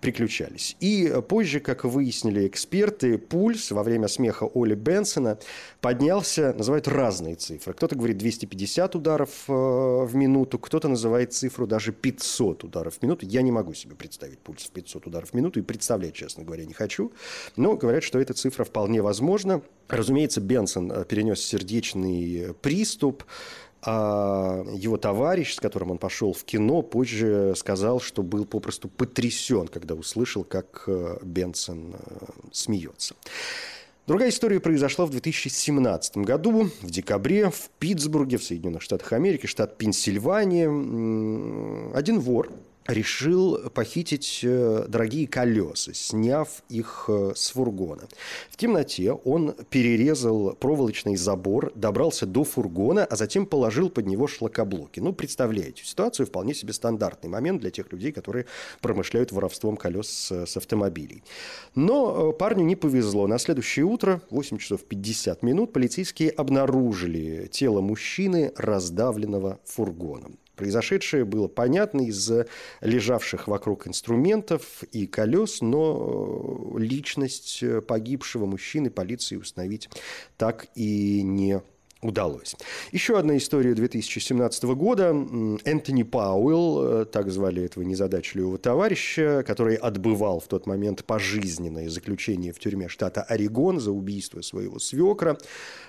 приключались. 0.00 0.76
И 0.78 1.12
позже, 1.26 1.58
как 1.58 1.84
выяснили 1.84 2.46
эксперты, 2.46 3.18
пульс 3.18 3.72
во 3.72 3.82
время 3.82 4.06
смеха 4.06 4.48
Оли 4.54 4.76
Бенсона 4.76 5.40
поднялся, 5.80 6.54
называют 6.56 6.86
разные 6.86 7.34
цифры. 7.34 7.72
Кто-то 7.72 7.96
говорит 7.96 8.18
250 8.18 8.94
ударов 8.94 9.30
э, 9.48 9.52
в 9.52 10.14
минуту, 10.14 10.60
кто-то 10.60 10.86
называет 10.86 11.32
цифру 11.32 11.66
даже 11.66 11.90
500 11.90 12.62
ударов 12.62 12.98
в 12.98 13.02
минуту. 13.02 13.26
Я 13.26 13.42
не 13.42 13.50
могу 13.50 13.74
себе 13.74 13.96
представить 13.96 14.38
пульс 14.38 14.66
в 14.66 14.70
500 14.70 15.08
ударов 15.08 15.30
в 15.30 15.34
минуту 15.34 15.58
и 15.58 15.64
представлять, 15.64 16.14
честно 16.14 16.44
говоря, 16.44 16.64
не 16.64 16.74
хочу. 16.74 17.10
Но 17.56 17.74
говорят, 17.74 18.04
что 18.04 18.20
эта 18.20 18.32
цифра 18.34 18.51
цифра 18.52 18.64
вполне 18.64 19.00
возможна. 19.00 19.62
Разумеется, 19.88 20.40
Бенсон 20.40 20.92
э, 20.92 21.04
перенес 21.06 21.40
сердечный 21.40 22.54
приступ, 22.60 23.24
а 23.84 24.62
его 24.76 24.96
товарищ, 24.98 25.54
с 25.54 25.60
которым 25.60 25.92
он 25.92 25.98
пошел 25.98 26.34
в 26.34 26.44
кино, 26.44 26.82
позже 26.82 27.54
сказал, 27.56 27.98
что 28.00 28.22
был 28.22 28.44
попросту 28.44 28.88
потрясен, 28.88 29.68
когда 29.68 29.94
услышал, 29.94 30.44
как 30.44 30.84
э, 30.86 31.18
Бенсон 31.22 31.94
э, 31.94 32.26
смеется. 32.52 33.14
Другая 34.06 34.28
история 34.28 34.60
произошла 34.60 35.06
в 35.06 35.10
2017 35.10 36.18
году, 36.18 36.68
в 36.82 36.90
декабре, 36.90 37.50
в 37.50 37.70
Питтсбурге, 37.78 38.36
в 38.36 38.44
Соединенных 38.44 38.82
Штатах 38.82 39.12
Америки, 39.12 39.46
штат 39.46 39.78
Пенсильвания. 39.78 40.68
Один 41.94 42.20
вор 42.20 42.50
решил 42.86 43.70
похитить 43.70 44.40
э, 44.42 44.86
дорогие 44.88 45.26
колеса, 45.26 45.92
сняв 45.94 46.62
их 46.68 47.06
э, 47.08 47.32
с 47.34 47.50
фургона. 47.50 48.08
В 48.50 48.56
темноте 48.56 49.12
он 49.12 49.54
перерезал 49.70 50.54
проволочный 50.54 51.16
забор, 51.16 51.72
добрался 51.74 52.26
до 52.26 52.44
фургона, 52.44 53.04
а 53.04 53.16
затем 53.16 53.46
положил 53.46 53.90
под 53.90 54.06
него 54.06 54.26
шлакоблоки. 54.26 55.00
Ну, 55.00 55.12
представляете, 55.12 55.84
ситуацию 55.84 56.26
вполне 56.26 56.54
себе 56.54 56.72
стандартный 56.72 57.30
момент 57.30 57.60
для 57.60 57.70
тех 57.70 57.90
людей, 57.92 58.12
которые 58.12 58.46
промышляют 58.80 59.32
воровством 59.32 59.76
колес 59.76 60.32
с 60.32 60.56
автомобилей. 60.56 61.22
Но 61.74 62.30
э, 62.30 62.38
парню 62.38 62.64
не 62.64 62.76
повезло. 62.76 63.26
На 63.26 63.38
следующее 63.38 63.84
утро, 63.84 64.20
8 64.30 64.58
часов 64.58 64.84
50 64.84 65.42
минут, 65.42 65.72
полицейские 65.72 66.30
обнаружили 66.30 67.48
тело 67.50 67.80
мужчины, 67.80 68.52
раздавленного 68.56 69.60
фургоном. 69.64 70.38
Произошедшее 70.62 71.24
было 71.24 71.48
понятно 71.48 72.02
из 72.02 72.30
лежавших 72.82 73.48
вокруг 73.48 73.88
инструментов 73.88 74.84
и 74.92 75.08
колес, 75.08 75.60
но 75.60 76.76
личность 76.78 77.64
погибшего 77.88 78.46
мужчины 78.46 78.88
полиции 78.88 79.34
установить 79.34 79.90
так 80.36 80.68
и 80.76 81.24
не 81.24 81.62
удалось. 82.00 82.54
Еще 82.92 83.18
одна 83.18 83.36
история 83.38 83.74
2017 83.74 84.62
года. 84.76 85.08
Энтони 85.64 86.04
Пауэлл, 86.04 87.06
так 87.06 87.28
звали 87.32 87.64
этого 87.64 87.82
незадачливого 87.82 88.58
товарища, 88.58 89.42
который 89.44 89.74
отбывал 89.74 90.38
в 90.38 90.46
тот 90.46 90.66
момент 90.66 91.04
пожизненное 91.04 91.88
заключение 91.88 92.52
в 92.52 92.60
тюрьме 92.60 92.86
штата 92.86 93.22
Орегон 93.22 93.80
за 93.80 93.90
убийство 93.90 94.42
своего 94.42 94.78
свекра. 94.78 95.38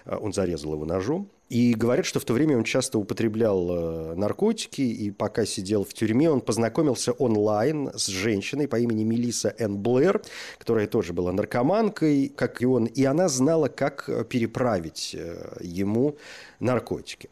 Он 0.07 0.33
зарезал 0.33 0.73
его 0.73 0.85
ножом. 0.85 1.29
И 1.53 1.75
говорят, 1.75 2.07
что 2.07 2.19
в 2.19 2.25
то 2.25 2.33
время 2.33 2.57
он 2.57 2.63
часто 2.63 2.97
употреблял 2.97 3.69
э, 3.69 4.15
наркотики, 4.15 4.81
и 4.81 5.11
пока 5.11 5.45
сидел 5.45 5.83
в 5.83 5.93
тюрьме, 5.93 6.27
он 6.27 6.41
познакомился 6.41 7.11
онлайн 7.11 7.91
с 7.93 8.07
женщиной 8.07 8.67
по 8.67 8.79
имени 8.79 9.03
Мелиса 9.03 9.53
Н. 9.59 9.77
Блэр, 9.77 10.23
которая 10.57 10.87
тоже 10.87 11.13
была 11.13 11.31
наркоманкой, 11.31 12.33
как 12.35 12.63
и 12.63 12.65
он, 12.65 12.85
и 12.85 13.03
она 13.03 13.29
знала, 13.29 13.67
как 13.67 14.09
переправить 14.29 15.15
э, 15.15 15.57
ему 15.61 16.17
наркотики. 16.59 17.29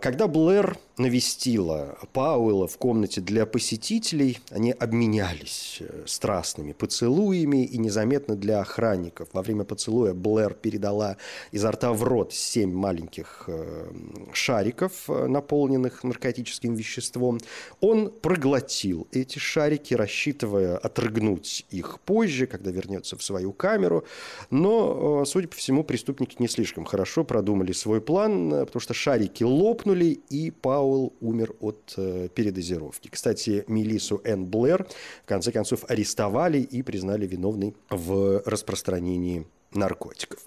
Когда 0.00 0.26
Блэр 0.26 0.78
навестила 1.00 1.98
Пауэлла 2.12 2.68
в 2.68 2.76
комнате 2.76 3.20
для 3.20 3.46
посетителей, 3.46 4.38
они 4.50 4.72
обменялись 4.72 5.78
э, 5.80 6.04
страстными 6.06 6.72
поцелуями 6.72 7.64
и 7.64 7.78
незаметно 7.78 8.36
для 8.36 8.60
охранников. 8.60 9.28
Во 9.32 9.42
время 9.42 9.64
поцелуя 9.64 10.12
Блэр 10.12 10.54
передала 10.54 11.16
изо 11.52 11.70
рта 11.70 11.92
в 11.92 12.02
рот 12.04 12.32
семь 12.32 12.72
маленьких 12.72 13.44
э, 13.46 13.90
шариков, 14.32 14.92
э, 15.08 15.26
наполненных 15.26 16.04
наркотическим 16.04 16.74
веществом. 16.74 17.38
Он 17.80 18.10
проглотил 18.10 19.08
эти 19.10 19.38
шарики, 19.38 19.94
рассчитывая 19.94 20.76
отрыгнуть 20.76 21.66
их 21.70 22.00
позже, 22.00 22.46
когда 22.46 22.70
вернется 22.70 23.16
в 23.16 23.22
свою 23.22 23.52
камеру. 23.52 24.04
Но, 24.50 25.24
судя 25.24 25.48
по 25.48 25.56
всему, 25.56 25.82
преступники 25.82 26.36
не 26.38 26.48
слишком 26.48 26.84
хорошо 26.84 27.24
продумали 27.24 27.72
свой 27.72 28.00
план, 28.00 28.50
потому 28.50 28.80
что 28.80 28.92
шарики 28.94 29.44
лопнули, 29.44 30.20
и 30.28 30.50
Пауэлл 30.50 30.89
Пауэлл 30.90 31.12
умер 31.20 31.54
от 31.60 31.94
э, 31.96 32.28
передозировки. 32.34 33.08
Кстати, 33.08 33.64
Мелису 33.68 34.20
Н. 34.24 34.44
Блэр 34.44 34.86
в 35.24 35.28
конце 35.28 35.52
концов 35.52 35.84
арестовали 35.88 36.58
и 36.58 36.82
признали 36.82 37.26
виновной 37.26 37.74
в 37.90 38.42
распространении 38.44 39.46
наркотиков. 39.72 40.40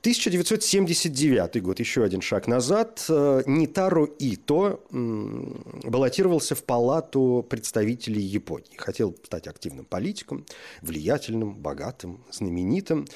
1979 0.00 1.62
год, 1.62 1.80
еще 1.80 2.04
один 2.04 2.20
шаг 2.20 2.46
назад. 2.46 3.04
Э, 3.08 3.42
Нитаро 3.46 4.08
Ито 4.18 4.80
баллотировался 4.90 6.54
в 6.54 6.62
палату 6.62 7.44
представителей 7.48 8.22
Японии. 8.22 8.76
Хотел 8.76 9.16
стать 9.24 9.48
активным 9.48 9.84
политиком, 9.84 10.44
влиятельным, 10.80 11.54
богатым, 11.56 12.24
знаменитым. 12.30 13.06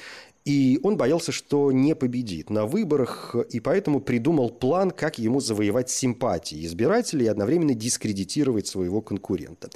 И 0.47 0.79
он 0.81 0.95
боялся, 0.95 1.33
что 1.33 1.73
не 1.73 1.93
победит 1.93 2.49
на 2.49 2.65
выборах, 2.65 3.35
и 3.51 3.59
поэтому 3.59 3.99
придумал 3.99 4.49
план, 4.49 4.91
как 4.91 5.19
ему 5.19 5.41
завоевать 5.41 5.89
симпатии 5.89 6.65
избирателей 6.65 7.25
и 7.25 7.27
одновременно 7.27 7.73
дискредитировать 7.73 8.65
своего 8.65 9.01
конкурента. 9.01 9.69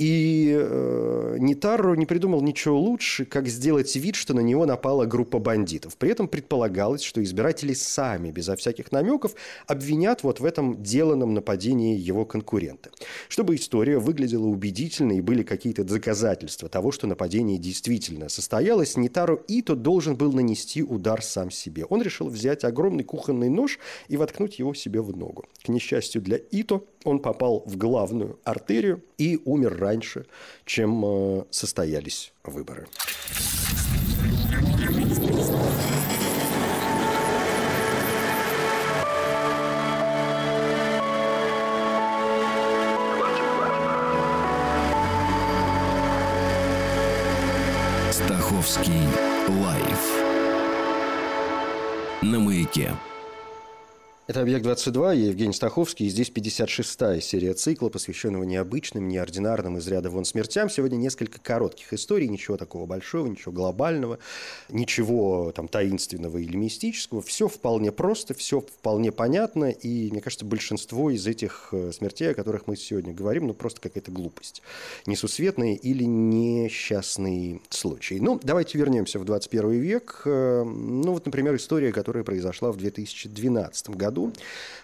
И 0.00 0.56
э, 0.58 1.36
Нитарро 1.38 1.94
не 1.94 2.06
придумал 2.06 2.40
ничего 2.40 2.80
лучше, 2.80 3.26
как 3.26 3.46
сделать 3.48 3.94
вид, 3.96 4.14
что 4.14 4.32
на 4.32 4.40
него 4.40 4.64
напала 4.64 5.04
группа 5.04 5.38
бандитов. 5.38 5.98
При 5.98 6.10
этом 6.10 6.26
предполагалось, 6.26 7.02
что 7.02 7.22
избиратели 7.22 7.74
сами, 7.74 8.30
безо 8.30 8.56
всяких 8.56 8.92
намеков, 8.92 9.34
обвинят 9.66 10.22
вот 10.22 10.40
в 10.40 10.46
этом 10.46 10.82
деланном 10.82 11.34
нападении 11.34 11.98
его 11.98 12.24
конкурента. 12.24 12.88
Чтобы 13.28 13.56
история 13.56 13.98
выглядела 13.98 14.46
убедительно 14.46 15.12
и 15.12 15.20
были 15.20 15.42
какие-то 15.42 15.84
доказательства 15.84 16.70
того, 16.70 16.92
что 16.92 17.06
нападение 17.06 17.58
действительно 17.58 18.30
состоялось, 18.30 18.96
Нитаро 18.96 19.44
Ито 19.48 19.76
должен 19.76 20.16
был 20.16 20.32
нанести 20.32 20.82
удар 20.82 21.22
сам 21.22 21.50
себе. 21.50 21.84
Он 21.84 22.00
решил 22.00 22.30
взять 22.30 22.64
огромный 22.64 23.04
кухонный 23.04 23.50
нож 23.50 23.78
и 24.08 24.16
воткнуть 24.16 24.60
его 24.60 24.72
себе 24.72 25.02
в 25.02 25.14
ногу. 25.14 25.44
К 25.62 25.68
несчастью 25.68 26.22
для 26.22 26.38
Ито, 26.38 26.84
он 27.04 27.18
попал 27.18 27.64
в 27.66 27.76
главную 27.76 28.38
артерию 28.44 29.02
и 29.18 29.38
умер 29.44 29.76
раньше, 29.90 30.26
чем 30.64 31.04
э, 31.04 31.44
состоялись 31.50 32.32
выборы. 32.44 32.86
Стаховский 48.12 49.08
лайф 49.48 50.02
на 52.22 52.38
маяке. 52.38 52.94
Это 54.30 54.42
«Объект-22», 54.42 55.16
я 55.16 55.26
Евгений 55.26 55.52
Стаховский, 55.52 56.06
и 56.06 56.08
здесь 56.08 56.30
56-я 56.30 57.20
серия 57.20 57.52
цикла, 57.52 57.88
посвященного 57.88 58.44
необычным, 58.44 59.08
неординарным 59.08 59.78
из 59.78 59.88
ряда 59.88 60.08
вон 60.08 60.24
смертям. 60.24 60.70
Сегодня 60.70 60.94
несколько 60.94 61.40
коротких 61.40 61.92
историй, 61.92 62.28
ничего 62.28 62.56
такого 62.56 62.86
большого, 62.86 63.26
ничего 63.26 63.50
глобального, 63.50 64.20
ничего 64.68 65.50
там 65.50 65.66
таинственного 65.66 66.38
или 66.38 66.56
мистического. 66.56 67.22
Все 67.22 67.48
вполне 67.48 67.90
просто, 67.90 68.32
все 68.34 68.60
вполне 68.60 69.10
понятно, 69.10 69.68
и, 69.68 70.12
мне 70.12 70.20
кажется, 70.20 70.44
большинство 70.44 71.10
из 71.10 71.26
этих 71.26 71.70
э, 71.72 71.90
смертей, 71.90 72.30
о 72.30 72.34
которых 72.34 72.68
мы 72.68 72.76
сегодня 72.76 73.12
говорим, 73.12 73.48
ну, 73.48 73.52
просто 73.52 73.80
какая-то 73.80 74.12
глупость. 74.12 74.62
Несусветные 75.06 75.74
или 75.74 76.04
несчастные 76.04 77.62
случаи. 77.68 78.20
Ну, 78.20 78.38
давайте 78.40 78.78
вернемся 78.78 79.18
в 79.18 79.24
21 79.24 79.70
век. 79.70 80.22
Э, 80.24 80.62
ну, 80.62 81.14
вот, 81.14 81.26
например, 81.26 81.56
история, 81.56 81.90
которая 81.90 82.22
произошла 82.22 82.70
в 82.70 82.76
2012 82.76 83.90
году 83.90 84.19
году 84.20 84.32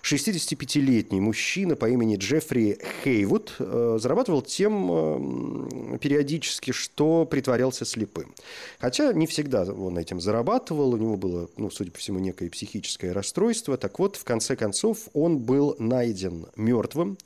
65-летний 0.03 1.21
мужчина 1.21 1.75
по 1.75 1.89
имени 1.89 2.17
Джеффри 2.17 2.79
Хейвуд 3.03 3.55
э, 3.59 3.99
зарабатывал 4.01 4.43
тем 4.43 5.95
э, 5.95 5.99
периодически, 5.99 6.71
что 6.71 7.25
притворялся 7.25 7.85
слепым. 7.85 8.33
Хотя 8.79 9.13
не 9.13 9.27
всегда 9.27 9.65
он 9.65 9.99
этим 9.99 10.21
зарабатывал, 10.21 10.95
у 10.95 10.97
него 10.97 11.17
было, 11.17 11.49
ну, 11.57 11.71
судя 11.71 11.91
по 11.91 11.99
всему, 11.99 12.21
некое 12.21 12.51
психическое 12.51 13.13
расстройство. 13.13 13.77
Так 13.77 13.99
вот, 13.99 14.17
в 14.17 14.25
конце 14.25 14.55
концов, 14.55 15.09
он 15.13 15.39
был 15.39 15.75
найден 15.79 16.47
мертвым 16.57 17.19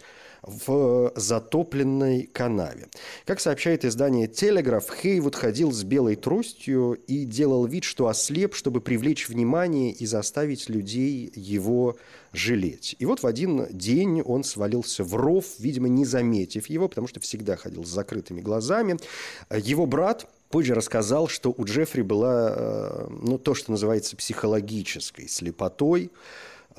в 0.42 1.12
затопленной 1.16 2.28
канаве. 2.32 2.88
Как 3.24 3.40
сообщает 3.40 3.84
издание 3.84 4.26
«Телеграф», 4.26 4.90
Хейвуд 4.90 5.36
ходил 5.36 5.72
с 5.72 5.82
белой 5.84 6.16
тростью 6.16 6.98
и 7.06 7.24
делал 7.24 7.66
вид, 7.66 7.84
что 7.84 8.08
ослеп, 8.08 8.54
чтобы 8.54 8.80
привлечь 8.80 9.28
внимание 9.28 9.92
и 9.92 10.06
заставить 10.06 10.68
людей 10.68 11.32
его 11.34 11.96
жалеть. 12.32 12.96
И 12.98 13.06
вот 13.06 13.22
в 13.22 13.26
один 13.26 13.66
день 13.70 14.22
он 14.22 14.44
свалился 14.44 15.04
в 15.04 15.14
ров, 15.14 15.44
видимо, 15.58 15.88
не 15.88 16.04
заметив 16.04 16.66
его, 16.66 16.88
потому 16.88 17.08
что 17.08 17.20
всегда 17.20 17.56
ходил 17.56 17.84
с 17.84 17.88
закрытыми 17.88 18.40
глазами. 18.40 18.98
Его 19.50 19.86
брат, 19.86 20.28
позже 20.50 20.74
рассказал, 20.74 21.28
что 21.28 21.54
у 21.56 21.64
Джеффри 21.64 22.02
была 22.02 22.52
э, 22.54 23.06
ну, 23.10 23.38
то, 23.38 23.54
что 23.54 23.70
называется 23.70 24.16
психологической 24.16 25.28
слепотой. 25.28 26.10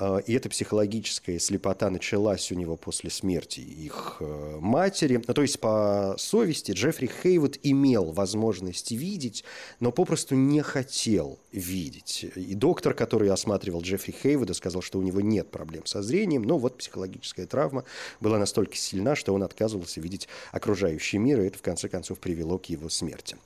А, 0.01 0.17
и 0.17 0.33
эта 0.33 0.49
психологическая 0.49 1.37
слепота 1.37 1.91
началась 1.91 2.51
у 2.51 2.55
него 2.55 2.75
после 2.75 3.11
смерти 3.11 3.59
их 3.59 4.17
э, 4.19 4.57
матери. 4.59 5.17
То 5.17 5.43
есть, 5.43 5.59
по 5.59 6.15
совести, 6.17 6.71
Джеффри 6.71 7.11
Хейвуд 7.21 7.59
имел 7.61 8.05
возможность 8.05 8.89
видеть, 8.91 9.43
но 9.79 9.91
попросту 9.91 10.33
не 10.33 10.63
хотел 10.63 11.37
видеть. 11.51 12.25
И 12.35 12.55
доктор, 12.55 12.95
который 12.95 13.29
осматривал 13.29 13.81
Джеффри 13.81 14.15
Хейвуда, 14.23 14.55
сказал, 14.55 14.81
что 14.81 14.97
у 14.97 15.03
него 15.03 15.21
нет 15.21 15.51
проблем 15.51 15.85
со 15.85 16.01
зрением, 16.01 16.41
но 16.41 16.57
вот 16.57 16.79
психологическая 16.79 17.45
травма 17.45 17.83
была 18.19 18.39
настолько 18.39 18.77
сильна, 18.77 19.15
что 19.15 19.35
он 19.35 19.43
отказывался 19.43 20.01
видеть 20.01 20.27
окружающий 20.51 21.19
мир, 21.19 21.41
и 21.41 21.45
это, 21.45 21.59
в 21.59 21.61
конце 21.61 21.89
концов, 21.89 22.17
привело 22.17 22.57
к 22.57 22.65
его 22.65 22.89
смерти. 22.89 23.37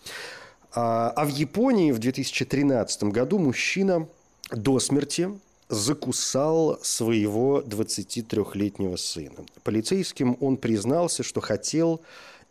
А, 0.71 1.11
а 1.17 1.25
в 1.25 1.29
Японии 1.29 1.91
в 1.91 1.99
2013 1.99 3.03
году 3.03 3.39
мужчина 3.39 4.07
до 4.51 4.79
смерти 4.79 5.29
закусал 5.69 6.79
своего 6.81 7.61
23-летнего 7.61 8.95
сына. 8.97 9.45
Полицейским 9.63 10.37
он 10.39 10.57
признался, 10.57 11.23
что 11.23 11.41
хотел 11.41 12.01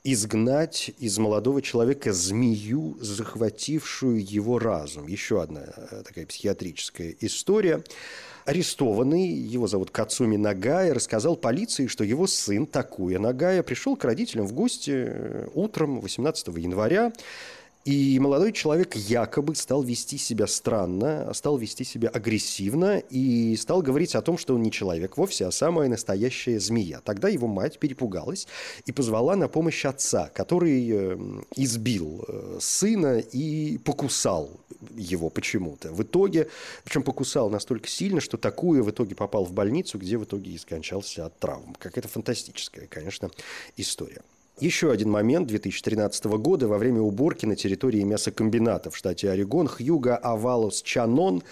изгнать 0.05 0.91
из 0.99 1.19
молодого 1.19 1.63
человека 1.63 2.13
змею, 2.13 2.97
захватившую 3.01 4.23
его 4.23 4.59
разум. 4.59 5.07
Еще 5.07 5.41
одна 5.41 5.63
э, 5.65 6.03
такая 6.07 6.27
психиатрическая 6.27 7.15
история. 7.21 7.83
Арестованный, 8.45 9.27
его 9.27 9.67
зовут 9.67 9.91
Кацуми 9.91 10.37
Нагая, 10.37 10.93
рассказал 10.93 11.37
полиции, 11.37 11.87
что 11.87 12.05
его 12.05 12.27
сын 12.27 12.67
Такуя 12.67 13.19
Нагая 13.19 13.63
пришел 13.63 13.97
к 13.97 14.05
родителям 14.05 14.47
в 14.47 14.53
гости 14.53 14.93
э, 14.95 15.49
утром 15.55 16.01
18 16.01 16.49
января 16.49 17.11
и 17.85 18.19
молодой 18.19 18.53
человек 18.53 18.97
якобы 18.97 19.55
стал 19.55 19.83
вести 19.83 20.17
себя 20.17 20.47
странно, 20.47 21.33
стал 21.35 21.59
вести 21.59 21.85
себя 21.85 22.09
агрессивно 22.09 22.99
и 22.99 23.55
стал 23.57 23.83
говорить 23.83 24.15
о 24.15 24.23
том, 24.23 24.39
что 24.39 24.55
он 24.55 24.63
не 24.63 24.73
человек 24.73 25.19
вовсе, 25.19 25.47
а 25.47 25.51
самая 25.51 25.91
настоящая 25.91 26.59
змея. 26.59 27.03
Тогда 27.05 27.29
его 27.29 27.47
мать 27.47 27.79
перепугалась 27.79 28.47
и 28.87 28.93
позвала 28.93 29.37
на 29.37 29.49
помощь 29.49 29.85
отца, 29.85 30.31
который 30.35 30.89
э, 30.91 31.19
избил 31.57 32.25
э, 32.27 32.59
сына 32.59 33.19
и 33.19 33.77
покусал 33.77 34.51
его 34.97 35.29
почему-то. 35.29 35.93
В 35.93 36.03
итоге, 36.03 36.49
причем 36.85 37.03
покусал 37.03 37.51
настолько 37.51 37.89
сильно, 37.89 38.23
что 38.23 38.39
такую 38.39 38.83
в 38.83 38.91
итоге 38.91 39.15
попал 39.15 39.45
в 39.45 39.53
больницу, 39.53 39.99
где 39.99 40.17
в 40.17 40.25
итоге 40.25 40.53
и 40.53 40.59
скончался 40.59 41.27
от 41.27 41.39
травм. 41.39 41.77
Какая-то 41.79 42.09
фантастическая, 42.09 42.87
конечно, 42.87 43.31
история. 43.77 44.23
Еще 44.61 44.93
один 44.93 45.11
момент 45.11 45.49
2013 45.49 46.25
года 46.27 46.69
во 46.69 46.79
время 46.79 47.01
уборки 47.01 47.45
на 47.45 47.57
территории 47.57 48.03
мясокомбината 48.05 48.89
в 48.89 48.97
штате 48.97 49.31
Орегон 49.31 49.67
Хьюга 49.67 50.17
Авалус 50.17 50.81
Чанон 50.83 51.43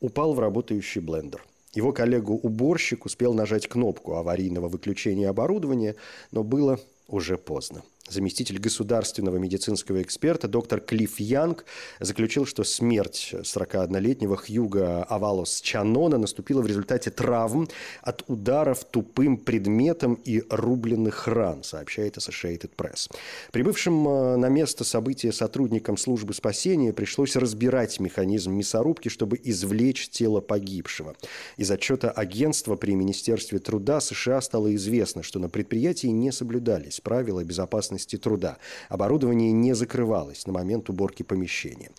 упал 0.00 0.32
в 0.32 0.38
работающий 0.38 1.00
блендер. 1.00 1.44
Его 1.74 1.92
коллегу-уборщик 1.92 3.04
успел 3.04 3.34
нажать 3.34 3.66
кнопку 3.66 4.14
аварийного 4.14 4.68
выключения 4.68 5.28
оборудования, 5.28 5.96
но 6.30 6.44
было 6.44 6.78
уже 7.08 7.36
поздно 7.36 7.82
заместитель 8.12 8.58
государственного 8.58 9.36
медицинского 9.36 10.02
эксперта 10.02 10.48
доктор 10.48 10.80
Клифф 10.80 11.18
Янг 11.20 11.64
заключил, 12.00 12.46
что 12.46 12.64
смерть 12.64 13.34
41-летнего 13.42 14.36
Хьюга 14.36 15.04
Авалос 15.04 15.60
Чанона 15.60 16.18
наступила 16.18 16.62
в 16.62 16.66
результате 16.66 17.10
травм 17.10 17.68
от 18.02 18.24
ударов 18.28 18.84
тупым 18.84 19.36
предметом 19.36 20.14
и 20.14 20.42
рубленных 20.50 21.26
ран, 21.26 21.64
сообщает 21.64 22.16
Associated 22.16 22.70
Press. 22.76 23.10
Прибывшим 23.50 24.06
э, 24.06 24.36
на 24.36 24.48
место 24.48 24.84
события 24.84 25.32
сотрудникам 25.32 25.96
службы 25.96 26.34
спасения 26.34 26.92
пришлось 26.92 27.36
разбирать 27.36 28.00
механизм 28.00 28.52
мясорубки, 28.52 29.08
чтобы 29.08 29.40
извлечь 29.42 30.08
тело 30.10 30.40
погибшего. 30.40 31.14
Из 31.56 31.70
отчета 31.70 32.10
агентства 32.10 32.76
при 32.76 32.94
Министерстве 32.94 33.58
труда 33.58 34.00
США 34.00 34.40
стало 34.40 34.74
известно, 34.74 35.22
что 35.22 35.38
на 35.38 35.48
предприятии 35.48 36.08
не 36.08 36.32
соблюдались 36.32 37.00
правила 37.00 37.44
безопасности 37.44 38.01
безопасности 38.02 38.16
труда. 38.16 38.58
Оборудование 38.88 39.52
не 39.52 39.74
закрывалось 39.74 40.46
на 40.46 40.52
момент 40.52 40.90
уборки 40.90 41.22
помещения. 41.22 41.90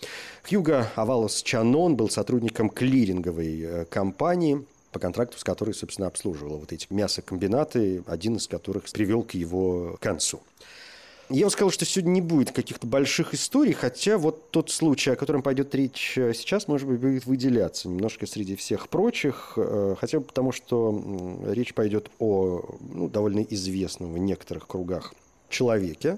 Хьюго 0.48 0.88
Авалос 0.96 1.42
Чанон 1.44 1.96
был 1.96 2.10
сотрудником 2.10 2.70
клиринговой 2.70 3.62
э, 3.62 3.86
компании, 3.86 4.66
по 4.92 5.00
контракту 5.00 5.40
с 5.40 5.44
которой, 5.44 5.74
собственно, 5.74 6.08
обслуживала 6.08 6.58
вот 6.58 6.72
эти 6.72 6.88
мясокомбинаты, 6.92 8.04
один 8.06 8.36
из 8.36 8.48
которых 8.48 8.84
привел 8.92 9.24
к 9.24 9.34
его 9.34 9.98
концу. 10.00 10.40
Я 11.30 11.46
бы 11.46 11.52
сказал, 11.52 11.72
что 11.72 11.86
сегодня 11.86 12.12
не 12.12 12.22
будет 12.22 12.52
каких-то 12.52 12.86
больших 12.86 13.34
историй, 13.34 13.74
хотя 13.74 14.18
вот 14.18 14.52
тот 14.52 14.70
случай, 14.70 15.12
о 15.12 15.16
котором 15.16 15.42
пойдет 15.42 15.74
речь 15.74 16.18
э, 16.18 16.34
сейчас, 16.34 16.68
может 16.68 16.88
быть, 16.88 17.00
будет 17.00 17.26
выделяться 17.26 17.88
немножко 17.88 18.28
среди 18.28 18.56
всех 18.56 18.90
прочих, 18.90 19.54
э, 19.56 19.96
хотя 20.00 20.20
бы 20.20 20.26
потому, 20.26 20.52
что 20.52 21.02
речь 21.48 21.74
пойдет 21.74 22.12
о 22.20 22.62
ну, 22.82 23.10
довольно 23.10 23.40
известном 23.40 24.14
в 24.14 24.18
некоторых 24.18 24.68
кругах 24.68 25.14
человеке, 25.54 26.18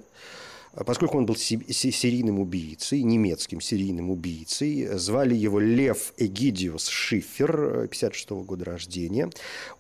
Поскольку 0.86 1.18
он 1.18 1.26
был 1.26 1.36
серийным 1.36 2.40
убийцей, 2.40 3.02
немецким 3.04 3.62
серийным 3.62 4.10
убийцей, 4.10 4.88
звали 4.98 5.34
его 5.34 5.60
Лев 5.60 6.14
Эгидиус 6.18 6.88
Шифер, 6.88 7.88
56 7.90 8.30
-го 8.32 8.44
года 8.44 8.66
рождения. 8.66 9.30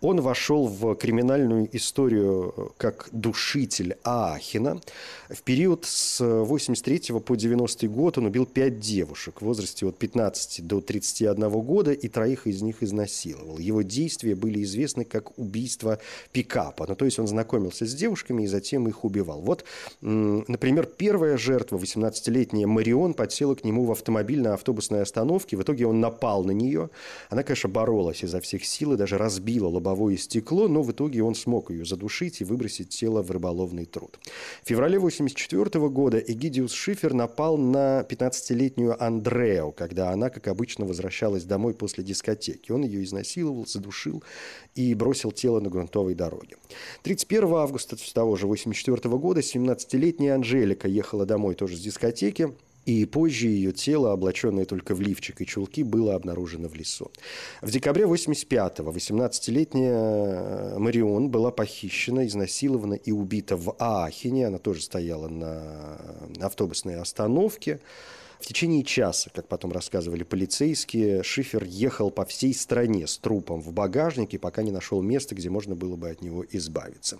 Он 0.01 0.21
вошел 0.21 0.67
в 0.67 0.95
криминальную 0.95 1.67
историю 1.75 2.73
как 2.77 3.09
душитель 3.11 3.97
Аахина. 4.03 4.81
В 5.29 5.41
период 5.41 5.85
с 5.85 6.23
83 6.23 7.19
по 7.19 7.35
90 7.35 7.87
год 7.87 8.17
он 8.17 8.27
убил 8.27 8.45
пять 8.45 8.79
девушек 8.79 9.41
в 9.41 9.45
возрасте 9.45 9.85
от 9.85 9.97
15 9.97 10.61
до 10.65 10.79
31 10.81 11.49
года 11.49 11.91
и 11.91 12.07
троих 12.07 12.47
из 12.47 12.61
них 12.61 12.83
изнасиловал. 12.83 13.57
Его 13.57 13.81
действия 13.81 14.35
были 14.35 14.63
известны 14.63 15.03
как 15.03 15.37
убийство 15.37 15.99
пикапа. 16.31 16.85
Ну, 16.87 16.95
то 16.95 17.05
есть 17.05 17.19
он 17.19 17.27
знакомился 17.27 17.85
с 17.85 17.93
девушками 17.93 18.43
и 18.43 18.47
затем 18.47 18.87
их 18.87 19.03
убивал. 19.03 19.41
Вот, 19.41 19.65
например, 20.01 20.84
первая 20.85 21.37
жертва, 21.37 21.77
18-летняя 21.77 22.67
Марион, 22.67 23.13
подсела 23.13 23.55
к 23.55 23.63
нему 23.63 23.85
в 23.85 23.91
автомобиль 23.91 24.41
на 24.41 24.53
автобусной 24.53 25.01
остановке. 25.01 25.57
В 25.57 25.63
итоге 25.63 25.87
он 25.87 25.99
напал 25.99 26.43
на 26.43 26.51
нее. 26.51 26.89
Она, 27.29 27.43
конечно, 27.43 27.69
боролась 27.69 28.23
изо 28.23 28.39
всех 28.39 28.65
сил 28.65 28.93
и 28.93 28.97
даже 28.97 29.17
разбила 29.17 29.67
лобовое 29.67 30.17
стекло, 30.17 30.67
но 30.67 30.81
в 30.81 30.91
итоге 30.91 31.23
он 31.23 31.35
смог 31.35 31.71
ее 31.71 31.85
задушить 31.85 32.41
и 32.41 32.43
выбросить 32.43 32.89
тело 32.89 33.21
в 33.21 33.31
рыболовный 33.31 33.85
труд. 33.85 34.19
В 34.63 34.67
феврале 34.67 34.97
1984 34.97 35.89
года 35.89 36.19
Эгидиус 36.19 36.71
Шифер 36.71 37.13
напал 37.13 37.57
на 37.57 38.01
15-летнюю 38.01 39.01
Андрео, 39.03 39.71
когда 39.71 40.11
она, 40.11 40.29
как 40.29 40.47
обычно, 40.47 40.85
возвращалась 40.85 41.43
домой 41.43 41.73
после 41.73 42.03
дискотеки. 42.03 42.71
Он 42.71 42.83
ее 42.83 43.03
изнасиловал, 43.03 43.65
задушил 43.65 44.23
и 44.75 44.93
бросил 44.93 45.31
тело 45.31 45.59
на 45.59 45.69
грунтовой 45.69 46.15
дороге. 46.15 46.57
31 47.03 47.53
августа 47.53 47.95
того 48.13 48.35
же 48.35 48.45
1984 48.45 49.17
года 49.17 49.39
17-летняя 49.41 50.35
Анжелика 50.35 50.74
Анжелика 50.75 50.87
ехала 50.87 51.25
домой 51.25 51.55
тоже 51.55 51.77
с 51.77 51.79
дискотеки, 51.79 52.53
и 52.85 53.05
позже 53.05 53.47
ее 53.47 53.71
тело, 53.71 54.11
облаченное 54.11 54.65
только 54.65 54.93
в 54.93 55.01
лифчик 55.01 55.41
и 55.41 55.45
чулки, 55.45 55.83
было 55.83 56.15
обнаружено 56.15 56.67
в 56.67 56.75
лесу. 56.75 57.09
В 57.61 57.71
декабре 57.71 58.03
85-го 58.03 58.91
18-летняя 58.91 60.77
Марион 60.77 61.29
была 61.29 61.51
похищена, 61.51 62.27
изнасилована 62.27 62.93
и 62.93 63.11
убита 63.11 63.57
в 63.57 63.75
Аахене. 63.79 64.47
Она 64.47 64.57
тоже 64.59 64.81
стояла 64.81 65.27
на 65.27 65.97
автобусной 66.41 66.97
остановке. 66.97 67.79
В 68.45 68.47
течение 68.47 68.83
часа, 68.83 69.31
как 69.33 69.47
потом 69.47 69.71
рассказывали 69.71 70.21
полицейские, 70.21 71.23
Шифер 71.23 71.63
ехал 71.63 72.11
по 72.11 72.25
всей 72.25 72.53
стране 72.53 73.07
с 73.07 73.17
трупом 73.17 73.59
в 73.59 73.73
багажнике, 73.73 74.37
пока 74.37 74.61
не 74.61 74.69
нашел 74.69 75.01
место, 75.01 75.33
где 75.33 75.49
можно 75.49 75.73
было 75.73 75.95
бы 75.95 76.11
от 76.11 76.21
него 76.21 76.45
избавиться. 76.51 77.17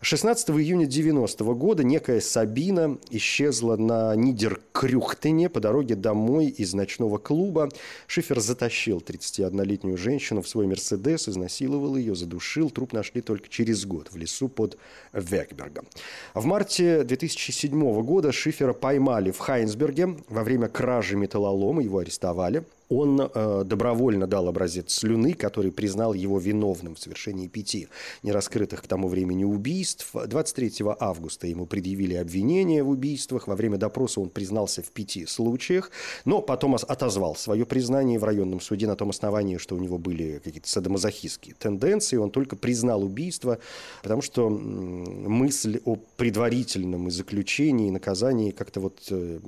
16 0.00 0.48
июня 0.48 0.86
90 0.86 1.44
года 1.44 1.84
некая 1.84 2.22
Сабина 2.22 2.96
исчезла 3.10 3.76
на 3.76 4.16
Нидеркрюхтене 4.16 5.50
по 5.50 5.60
дороге 5.60 5.94
домой 5.94 6.46
из 6.46 6.72
ночного 6.72 7.18
клуба. 7.18 7.68
Шифер 8.06 8.40
затащил 8.40 9.04
31-летнюю 9.06 9.98
женщину 9.98 10.40
в 10.40 10.48
свой 10.48 10.66
«Мерседес», 10.66 11.28
изнасиловал 11.28 11.96
ее, 11.96 12.14
задушил. 12.14 12.70
Труп 12.70 12.94
нашли 12.94 13.20
только 13.20 13.50
через 13.50 13.84
год 13.84 14.10
в 14.10 14.16
лесу 14.16 14.48
под 14.48 14.78
Векбергом. 15.12 15.86
В 16.32 16.46
марте 16.46 17.04
2007 17.04 18.02
года 18.02 18.32
Шифера 18.32 18.72
поймали 18.72 19.32
в 19.32 19.38
Хайнсберге 19.38 20.16
во 20.30 20.42
время 20.42 20.61
время 20.62 20.68
кражи 20.68 21.16
металлолома, 21.16 21.82
его 21.82 21.98
арестовали– 21.98 22.64
он 22.88 23.20
э, 23.20 23.62
добровольно 23.64 24.26
дал 24.26 24.48
образец 24.48 24.92
слюны, 24.92 25.34
который 25.34 25.72
признал 25.72 26.14
его 26.14 26.38
виновным 26.38 26.94
в 26.94 26.98
совершении 26.98 27.48
пяти 27.48 27.88
нераскрытых 28.22 28.82
к 28.82 28.86
тому 28.86 29.08
времени 29.08 29.44
убийств. 29.44 30.10
23 30.14 30.84
августа 31.00 31.46
ему 31.46 31.66
предъявили 31.66 32.14
обвинение 32.14 32.82
в 32.82 32.90
убийствах. 32.90 33.48
Во 33.48 33.56
время 33.56 33.78
допроса 33.78 34.20
он 34.20 34.30
признался 34.30 34.82
в 34.82 34.90
пяти 34.90 35.26
случаях, 35.26 35.90
но 36.24 36.42
потом 36.42 36.74
отозвал 36.74 37.34
свое 37.36 37.64
признание 37.64 38.18
в 38.18 38.24
районном 38.24 38.60
суде 38.60 38.86
на 38.86 38.96
том 38.96 39.10
основании, 39.10 39.56
что 39.56 39.74
у 39.74 39.78
него 39.78 39.98
были 39.98 40.40
какие-то 40.42 40.68
садомазохистские 40.68 41.54
тенденции. 41.54 42.16
Он 42.16 42.30
только 42.30 42.56
признал 42.56 43.02
убийство, 43.02 43.58
потому 44.02 44.22
что 44.22 44.48
мысль 44.50 45.80
о 45.84 45.96
предварительном 46.16 47.10
заключении 47.10 47.88
и 47.88 47.90
наказании 47.90 48.50
как-то 48.50 48.80
вот 48.80 49.00
э, 49.10 49.38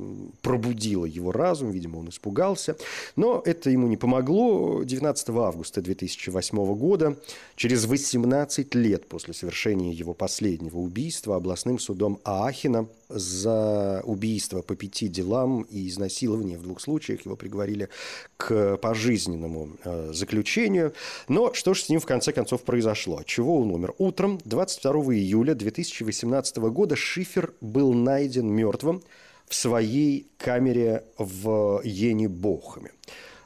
пробудила 0.42 1.04
его 1.04 1.32
разум. 1.32 1.70
Видимо, 1.70 1.98
он 1.98 2.08
испугался. 2.08 2.76
Но 3.16 3.33
это 3.44 3.70
ему 3.70 3.86
не 3.88 3.96
помогло. 3.96 4.82
19 4.84 5.28
августа 5.30 5.80
2008 5.80 6.74
года, 6.74 7.16
через 7.56 7.86
18 7.86 8.74
лет 8.74 9.06
после 9.06 9.34
совершения 9.34 9.92
его 9.92 10.14
последнего 10.14 10.78
убийства, 10.78 11.36
областным 11.36 11.78
судом 11.78 12.20
Аахена 12.24 12.86
за 13.08 14.02
убийство 14.04 14.62
по 14.62 14.74
пяти 14.74 15.08
делам 15.08 15.62
и 15.62 15.88
изнасилование 15.88 16.58
в 16.58 16.62
двух 16.62 16.80
случаях 16.80 17.24
его 17.26 17.36
приговорили 17.36 17.88
к 18.36 18.76
пожизненному 18.78 19.76
э, 19.84 20.10
заключению. 20.12 20.92
Но 21.28 21.52
что 21.54 21.74
же 21.74 21.82
с 21.82 21.88
ним 21.88 22.00
в 22.00 22.06
конце 22.06 22.32
концов 22.32 22.62
произошло? 22.62 23.22
Чего 23.24 23.60
он 23.60 23.70
умер? 23.70 23.94
Утром 23.98 24.40
22 24.44 24.92
июля 25.14 25.54
2018 25.54 26.56
года 26.56 26.96
Шифер 26.96 27.54
был 27.60 27.92
найден 27.92 28.48
мертвым 28.48 29.02
в 29.48 29.54
своей 29.54 30.26
камере 30.38 31.04
в 31.18 31.80
Йене-Бохаме. 31.84 32.90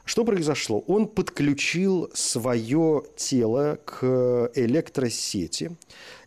Что 0.05 0.25
произошло? 0.25 0.83
Он 0.87 1.07
подключил 1.07 2.09
свое 2.15 3.03
тело 3.15 3.77
к 3.85 4.51
электросети, 4.55 5.71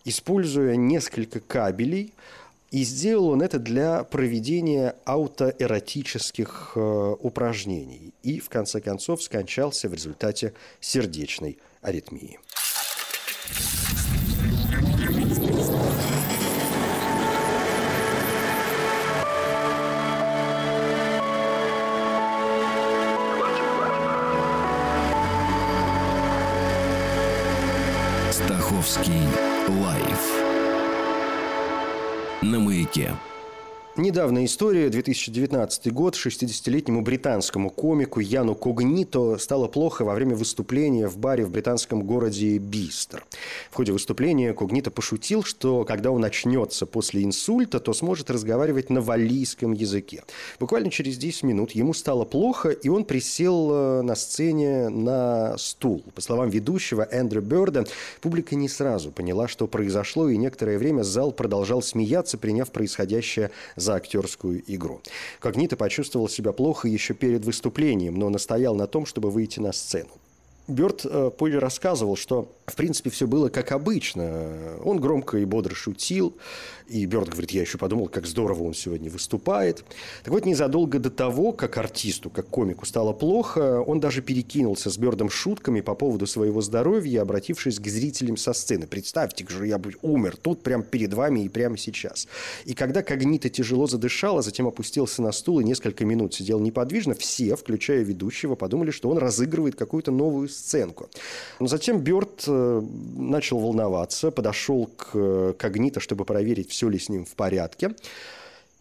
используя 0.05 0.77
несколько 0.77 1.41
кабелей, 1.41 2.15
и 2.71 2.85
сделал 2.85 3.29
он 3.29 3.43
это 3.43 3.59
для 3.59 4.03
проведения 4.05 4.97
аутоэротических 5.05 6.73
э, 6.75 7.17
упражнений. 7.21 8.15
И, 8.23 8.41
в 8.41 8.49
конце 8.49 8.81
концов, 8.81 9.23
скончался 9.23 9.91
в 9.91 9.95
результате 9.95 10.55
сердечной 10.81 11.59
аритмии. 11.83 12.39
Московский 28.83 29.23
лайф 29.69 30.43
на 32.43 32.59
маяке. 32.59 33.13
Недавняя 33.95 34.47
история, 34.47 34.89
2019 34.89 35.93
год, 35.93 36.15
60-летнему 36.15 37.03
британскому 37.03 37.69
комику 37.69 38.21
Яну 38.21 38.55
Когнито 38.55 39.37
стало 39.37 39.69
плохо 39.69 40.03
во 40.03 40.15
время 40.15 40.35
выступления 40.35 41.09
в 41.09 41.19
баре 41.19 41.45
в 41.45 41.51
британском 41.51 42.03
городе 42.03 42.57
Бистер. 42.57 43.23
В 43.71 43.75
ходе 43.75 43.93
выступления 43.93 44.55
Когнито 44.55 44.91
пошутил, 44.91 45.43
что 45.43 45.85
когда 45.85 46.11
он 46.11 46.25
очнется 46.25 46.87
после 46.87 47.23
инсульта, 47.23 47.81
то 47.81 47.93
сможет 47.93 48.31
разговаривать 48.31 48.89
на 48.89 49.03
валлийском 49.03 49.73
языке. 49.73 50.25
Буквально 50.59 50.91
через 50.91 51.19
10 51.19 51.43
минут 51.43 51.73
ему 51.73 51.93
стало 51.93 52.25
плохо, 52.25 52.71
и 52.71 52.89
он 52.89 53.05
присел 53.05 53.71
э, 53.73 54.01
на 54.01 54.15
сцене 54.15 54.89
на 54.89 55.59
стул. 55.59 56.03
По 56.15 56.23
словам 56.23 56.49
ведущего 56.49 57.07
Эндрю 57.11 57.43
Бёрда, 57.43 57.85
публика 58.23 58.55
не 58.55 58.71
сразу 58.71 59.11
поняла, 59.11 59.49
что 59.49 59.67
произошло, 59.67 60.31
и 60.31 60.39
некоторое 60.39 60.79
время 60.79 61.03
зал 61.03 61.31
продолжал 61.31 61.83
смеяться, 61.83 62.39
приняв 62.39 62.71
происходящее 62.73 63.51
за 63.83 63.95
актерскую 63.95 64.63
игру. 64.67 65.01
Когнито 65.41 65.77
почувствовал 65.77 66.29
себя 66.29 66.53
плохо 66.53 66.89
еще 66.89 67.15
перед 67.15 67.45
выступлением, 67.45 68.15
но 68.15 68.31
настоял 68.31 68.75
на 68.75 68.87
том, 68.87 69.07
чтобы 69.07 69.31
выйти 69.31 69.61
на 69.61 69.73
сцену. 69.73 70.11
Бёрд 70.69 71.05
э, 71.05 71.31
позже 71.37 71.59
рассказывал, 71.59 72.17
что, 72.17 72.49
в 72.73 72.75
принципе, 72.75 73.11
все 73.11 73.27
было 73.27 73.51
как 73.51 73.71
обычно. 73.71 74.79
Он 74.83 74.99
громко 74.99 75.37
и 75.37 75.45
бодро 75.45 75.75
шутил, 75.75 76.35
и 76.89 77.05
Бёрд 77.05 77.29
говорит, 77.29 77.51
я 77.51 77.61
еще 77.61 77.77
подумал, 77.77 78.09
как 78.09 78.27
здорово 78.27 78.63
он 78.63 78.73
сегодня 78.73 79.11
выступает. 79.11 79.85
Так 80.25 80.33
вот, 80.33 80.47
незадолго 80.47 80.99
до 80.99 81.11
того, 81.11 81.53
как 81.53 81.77
артисту, 81.77 82.31
как 82.31 82.49
комику 82.49 82.87
стало 82.87 83.13
плохо, 83.13 83.83
он 83.83 84.01
даже 84.01 84.23
перекинулся 84.23 84.91
с 84.91 84.97
Бёрдом 84.97 85.29
шутками 85.29 85.83
по 85.83 85.95
поводу 85.95 86.27
своего 86.27 86.63
здоровья, 86.63 87.21
обратившись 87.21 87.79
к 87.79 87.87
зрителям 87.87 88.39
со 88.39 88.55
сцены. 88.55 88.87
Представьте 88.87 89.47
же, 89.47 89.67
я 89.67 89.77
бы 89.77 89.95
умер 90.01 90.37
тут 90.41 90.63
прямо 90.63 90.83
перед 90.83 91.13
вами 91.13 91.41
и 91.41 91.51
прямо 91.51 91.77
сейчас. 91.77 92.27
И 92.65 92.73
когда 92.73 93.03
Когнита 93.03 93.51
тяжело 93.51 93.87
задышал, 93.87 94.39
а 94.39 94.43
затем 94.43 94.67
опустился 94.67 95.21
на 95.21 95.33
стул 95.33 95.61
и 95.61 95.65
несколько 95.65 96.07
минут 96.07 96.35
сидел 96.35 96.59
неподвижно, 96.59 97.15
все, 97.15 97.55
включая 97.55 98.03
ведущего, 98.03 98.55
подумали, 98.55 98.91
что 98.91 99.11
он 99.11 99.19
разыгрывает 99.19 99.77
какую-то 99.77 100.11
новую 100.11 100.49
сценку. 100.49 101.11
Но 101.61 101.67
затем 101.67 102.01
Бёрд 102.01 102.45
э, 102.47 102.62
начал 103.17 103.59
волноваться, 103.59 104.31
подошел 104.31 104.87
к 104.87 105.55
Когнита, 105.59 106.01
чтобы 106.01 106.25
проверить, 106.25 106.71
все 106.71 106.89
ли 106.89 106.99
с 106.99 107.09
ним 107.09 107.25
в 107.25 107.35
порядке. 107.35 107.95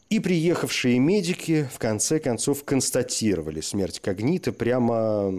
И 0.10 0.20
приехавшие 0.20 1.00
медики 1.00 1.70
в 1.74 1.80
конце 1.80 2.20
концов 2.20 2.66
констатировали 2.66 3.62
смерть 3.62 4.00
Когнита 4.00 4.52
прямо 4.52 5.32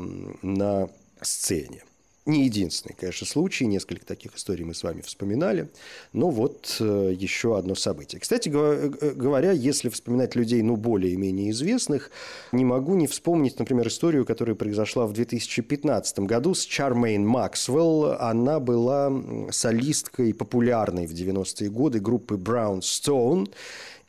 на 0.43 0.89
сцене. 1.21 1.85
Не 2.25 2.45
единственный, 2.45 2.95
конечно, 2.95 3.27
случай, 3.27 3.67
несколько 3.67 4.07
таких 4.07 4.37
историй 4.37 4.65
мы 4.65 4.75
с 4.75 4.85
вами 4.85 5.01
вспоминали, 5.01 5.69
но 6.13 6.31
вот 6.31 6.77
э, 6.79 7.13
еще 7.19 7.59
одно 7.59 7.75
событие. 7.75 8.21
Кстати 8.21 8.49
говоря, 8.49 9.51
если 9.51 9.89
вспоминать 9.89 10.37
людей, 10.37 10.63
ну, 10.63 10.77
более-менее 10.77 11.51
известных, 11.51 12.13
не 12.53 12.65
могу 12.65 12.95
не 12.95 13.09
вспомнить, 13.09 13.59
например, 13.59 13.89
историю, 13.89 14.25
которая 14.25 14.55
произошла 14.55 15.07
в 15.07 15.13
2015 15.13 16.21
году 16.21 16.55
с 16.55 16.65
Чармейн 16.65 17.27
Максвелл. 17.27 18.13
Она 18.13 18.61
была 18.61 19.13
солисткой 19.51 20.33
популярной 20.33 21.09
в 21.09 21.13
90-е 21.13 21.71
годы 21.71 21.99
группы 21.99 22.37
Brown 22.37 22.83
Stone, 22.83 23.49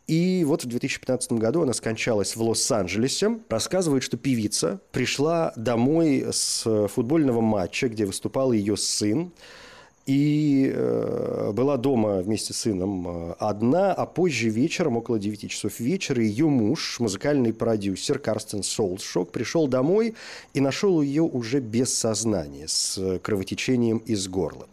и 0.08 0.44
вот 0.46 0.66
в 0.66 0.68
2015 0.68 1.34
году 1.34 1.62
она 1.62 1.74
скончалась 1.74 2.36
в 2.36 2.42
Лос-Анджелесе. 2.42 3.40
Рассказывает, 3.50 4.04
что 4.04 4.18
певица 4.18 4.82
пришла 4.92 5.54
домой 5.56 6.26
с 6.30 6.88
футбольного 6.90 7.40
матча, 7.40 7.88
где 7.88 8.06
выступал 8.06 8.52
ее 8.52 8.76
сын. 8.76 9.32
И 10.06 10.70
э, 10.74 11.52
была 11.54 11.78
дома 11.78 12.18
вместе 12.18 12.54
с 12.54 12.58
сыном 12.58 13.08
э, 13.08 13.36
одна, 13.40 13.94
а 13.94 14.06
позже 14.06 14.50
вечером, 14.50 14.98
около 14.98 15.18
9 15.18 15.50
часов 15.50 15.80
вечера, 15.80 16.22
ее 16.22 16.50
муж, 16.50 17.00
музыкальный 17.00 17.54
продюсер 17.54 18.20
Карстен 18.20 18.64
Солшок, 18.64 19.32
пришел 19.32 19.66
домой 19.70 20.16
и 20.54 20.60
нашел 20.60 21.02
ее 21.02 21.22
уже 21.22 21.62
без 21.62 21.98
сознания, 21.98 22.68
с 22.68 23.20
кровотечением 23.20 24.00
из 24.00 24.28
горла. 24.28 24.68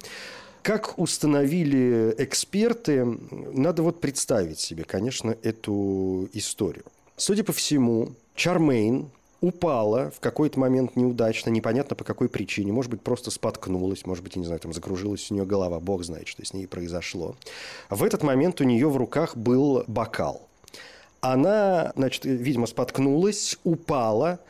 Как 0.63 0.99
установили 0.99 2.15
эксперты, 2.19 3.05
надо 3.05 3.83
вот 3.83 4.01
представить 4.01 4.59
себе, 4.59 4.85
конечно, 4.85 5.35
эту 5.43 6.29
историю. 6.33 6.85
Судя 7.17 7.45
по 7.45 7.53
всему, 7.53 8.11
Чармейн 8.35 9.11
упала 9.41 10.11
в 10.11 10.21
какой-то 10.21 10.61
момент 10.61 10.97
неудачно, 10.97 11.51
непонятно 11.51 11.97
по 11.97 12.05
какой 12.05 12.29
причине. 12.29 12.73
Может 12.73 12.91
быть, 12.91 13.01
просто 13.01 13.31
споткнулась, 13.31 14.05
может 14.07 14.23
быть, 14.23 14.37
я 14.37 14.41
не 14.41 14.47
знаю, 14.47 14.61
там 14.61 14.73
закружилась 14.73 15.31
у 15.31 15.35
нее 15.35 15.47
голова, 15.47 15.81
бог 15.81 16.05
знает, 16.05 16.29
что 16.29 16.45
с 16.45 16.53
ней 16.53 16.67
произошло. 16.67 17.37
В 17.89 18.05
этот 18.05 18.23
момент 18.23 18.61
у 18.61 18.65
нее 18.65 18.89
в 18.89 18.97
руках 18.97 19.37
был 19.37 19.85
бокал. 19.87 20.47
Она, 21.23 21.93
значит, 21.97 22.25
видимо, 22.25 22.67
споткнулась, 22.67 23.59
упала, 23.65 24.41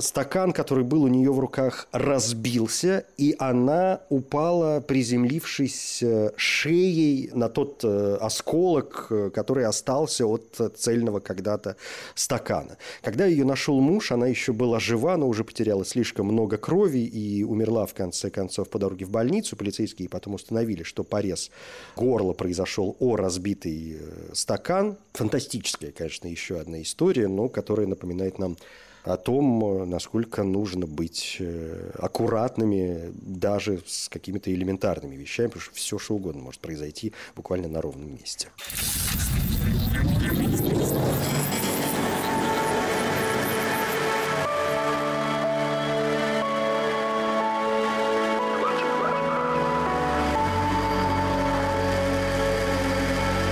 стакан, 0.00 0.52
который 0.52 0.84
был 0.84 1.04
у 1.04 1.08
нее 1.08 1.32
в 1.32 1.38
руках, 1.38 1.88
разбился, 1.92 3.04
и 3.16 3.34
она 3.38 4.00
упала, 4.08 4.80
приземлившись 4.80 6.02
э, 6.02 6.30
шеей 6.36 7.30
на 7.32 7.48
тот 7.48 7.82
э, 7.84 8.16
осколок, 8.20 9.10
который 9.34 9.66
остался 9.66 10.26
от 10.26 10.60
цельного 10.76 11.20
когда-то 11.20 11.76
стакана. 12.14 12.76
Когда 13.02 13.26
ее 13.26 13.44
нашел 13.44 13.80
муж, 13.80 14.12
она 14.12 14.26
еще 14.26 14.52
была 14.52 14.80
жива, 14.80 15.16
но 15.16 15.28
уже 15.28 15.44
потеряла 15.44 15.84
слишком 15.84 16.26
много 16.26 16.56
крови 16.56 17.00
и 17.00 17.44
умерла, 17.44 17.86
в 17.86 17.94
конце 17.94 18.30
концов, 18.30 18.68
по 18.68 18.78
дороге 18.78 19.04
в 19.04 19.10
больницу. 19.10 19.56
Полицейские 19.56 20.08
потом 20.08 20.34
установили, 20.34 20.82
что 20.82 21.04
порез 21.04 21.50
горла 21.96 22.32
произошел 22.32 22.96
о 23.00 23.16
разбитый 23.16 23.98
стакан. 24.32 24.96
Фантастическая, 25.12 25.92
конечно, 25.92 26.28
еще 26.28 26.58
одна 26.58 26.82
история, 26.82 27.28
но 27.28 27.48
которая 27.48 27.86
напоминает 27.86 28.38
нам 28.38 28.56
о 29.04 29.16
том, 29.16 29.88
насколько 29.88 30.42
нужно 30.44 30.86
быть 30.86 31.36
э, 31.40 31.90
аккуратными 31.98 33.12
даже 33.14 33.82
с 33.86 34.08
какими-то 34.08 34.52
элементарными 34.52 35.16
вещами, 35.16 35.48
потому 35.48 35.62
что 35.62 35.74
все, 35.74 35.98
что 35.98 36.14
угодно 36.14 36.42
может 36.42 36.60
произойти 36.60 37.12
буквально 37.34 37.68
на 37.68 37.80
ровном 37.82 38.14
месте. 38.14 38.48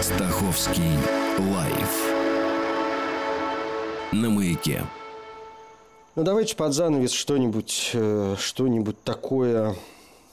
Стаховский 0.00 0.96
лайф 1.38 2.20
на 4.12 4.30
маяке. 4.30 4.82
Ну, 6.16 6.24
давайте 6.24 6.56
под 6.56 6.74
занавес 6.74 7.12
что-нибудь 7.12 7.92
э, 7.94 8.34
что 8.36 8.66
такое 9.04 9.76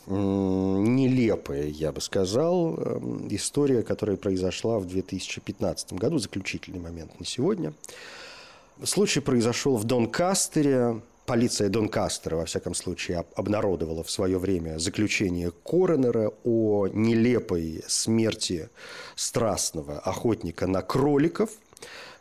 нелепое, 0.07 1.67
я 1.67 1.91
бы 1.91 2.01
сказал. 2.01 2.77
Эм, 2.77 3.27
история, 3.29 3.83
которая 3.83 4.17
произошла 4.17 4.79
в 4.79 4.87
2015 4.87 5.93
году, 5.93 6.17
заключительный 6.17 6.79
момент 6.79 7.19
на 7.19 7.25
сегодня. 7.27 7.73
Случай 8.83 9.19
произошел 9.19 9.77
в 9.77 9.83
Донкастере. 9.83 11.01
Полиция 11.27 11.69
Донкастера, 11.69 12.37
во 12.37 12.45
всяком 12.45 12.73
случае, 12.73 13.25
обнародовала 13.35 14.03
в 14.03 14.09
свое 14.09 14.39
время 14.39 14.79
заключение 14.79 15.51
коронера 15.51 16.31
о 16.43 16.87
нелепой 16.87 17.83
смерти 17.87 18.69
страстного 19.15 19.99
охотника 19.99 20.65
на 20.65 20.81
кроликов– 20.81 21.51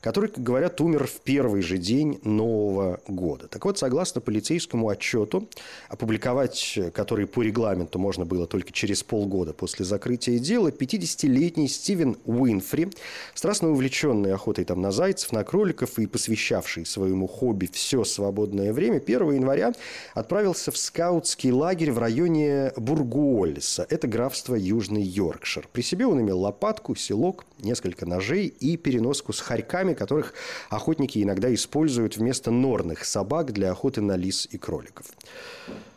который, 0.07 0.31
как 0.31 0.45
говорят, 0.45 0.81
умер 0.81 1.09
в 1.09 1.21
первый 1.23 1.63
же 1.63 1.79
день 1.79 2.21
Нового 2.23 3.01
года. 3.09 3.49
Так 3.49 3.65
вот, 3.65 3.77
согласно 3.77 4.21
полицейскому 4.21 4.89
отчету, 4.89 5.49
опубликовать 5.89 6.79
который 6.95 7.27
по 7.27 7.43
регламенту 7.43 7.99
можно 7.99 8.25
было 8.25 8.47
только 8.47 8.73
через 8.73 9.03
полгода 9.03 9.53
после 9.53 9.85
закрытия 9.85 10.39
дела, 10.39 10.69
50-летний 10.69 11.67
Стивен 11.67 12.17
Уинфри, 12.25 12.91
страстно 13.35 13.71
увлеченный 13.73 14.33
охотой 14.33 14.65
там 14.65 14.81
на 14.81 14.93
зайцев, 14.93 15.33
на 15.33 15.43
кроликов 15.43 15.99
и 15.99 16.07
посвящавший 16.07 16.87
своему 16.87 17.27
хобби 17.27 17.69
все 17.73 18.05
свободное 18.05 18.73
время, 18.73 18.99
1 18.99 19.33
января 19.33 19.73
отправился 20.15 20.71
в 20.71 20.77
скаутский 20.77 21.51
лагерь 21.51 21.91
в 21.91 21.99
районе 21.99 22.71
Бургуоллиса. 22.77 23.85
Это 23.91 24.07
графство 24.07 24.55
Южный 24.55 25.03
Йоркшир. 25.03 25.69
При 25.73 25.83
себе 25.83 26.07
он 26.07 26.21
имел 26.21 26.39
лопатку, 26.39 26.95
селок, 26.95 27.45
несколько 27.59 28.07
ножей 28.07 28.47
и 28.47 28.77
переноску 28.77 29.33
с 29.33 29.41
хорьками, 29.41 29.96
которых 29.97 30.35
охотники 30.71 31.23
иногда 31.23 31.53
используют 31.53 32.17
вместо 32.17 32.51
норных 32.51 33.05
собак 33.05 33.53
для 33.53 33.73
охоты 33.73 34.01
на 34.01 34.17
лис 34.17 34.49
и 34.51 34.59
кроликов. 34.59 35.07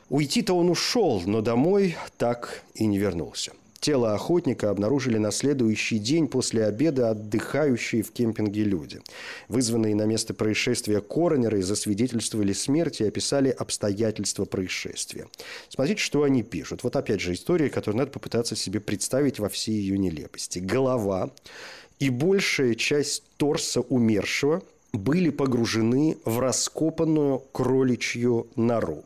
Уйти-то 0.10 0.54
он 0.54 0.70
ушел, 0.70 1.22
но 1.26 1.42
домой 1.42 1.96
так 2.18 2.64
и 2.74 2.88
не 2.88 2.98
вернулся. 2.98 3.52
Тело 3.80 4.14
охотника 4.14 4.70
обнаружили 4.72 5.18
на 5.18 5.32
следующий 5.32 6.00
день 6.00 6.28
после 6.28 6.66
обеда 6.66 7.12
отдыхающие 7.12 8.04
в 8.04 8.12
кемпинге 8.12 8.64
люди. 8.64 9.00
Вызванные 9.48 9.96
на 9.96 10.06
место 10.06 10.34
происшествия 10.34 11.00
коронеры 11.00 11.62
засвидетельствовали 11.62 12.52
смерть 12.52 13.00
и 13.00 13.08
описали 13.08 13.50
обстоятельства 13.50 14.44
происшествия. 14.44 15.28
Смотрите, 15.70 16.02
что 16.02 16.24
они 16.24 16.44
пишут. 16.44 16.84
Вот 16.84 16.98
опять 16.98 17.22
же 17.22 17.34
история, 17.34 17.70
которую 17.70 18.00
надо 18.00 18.12
попытаться 18.12 18.56
себе 18.56 18.82
представить 18.82 19.40
во 19.40 19.48
всей 19.48 19.76
ее 19.76 19.98
нелепости. 19.98 20.60
Голова 20.60 21.32
и 22.00 22.10
большая 22.10 22.76
часть 22.76 23.24
торса 23.38 23.82
умершего 23.82 24.64
были 24.94 25.30
погружены 25.30 26.18
в 26.26 26.40
раскопанную 26.40 27.40
кроличью 27.52 28.48
нору. 28.56 29.04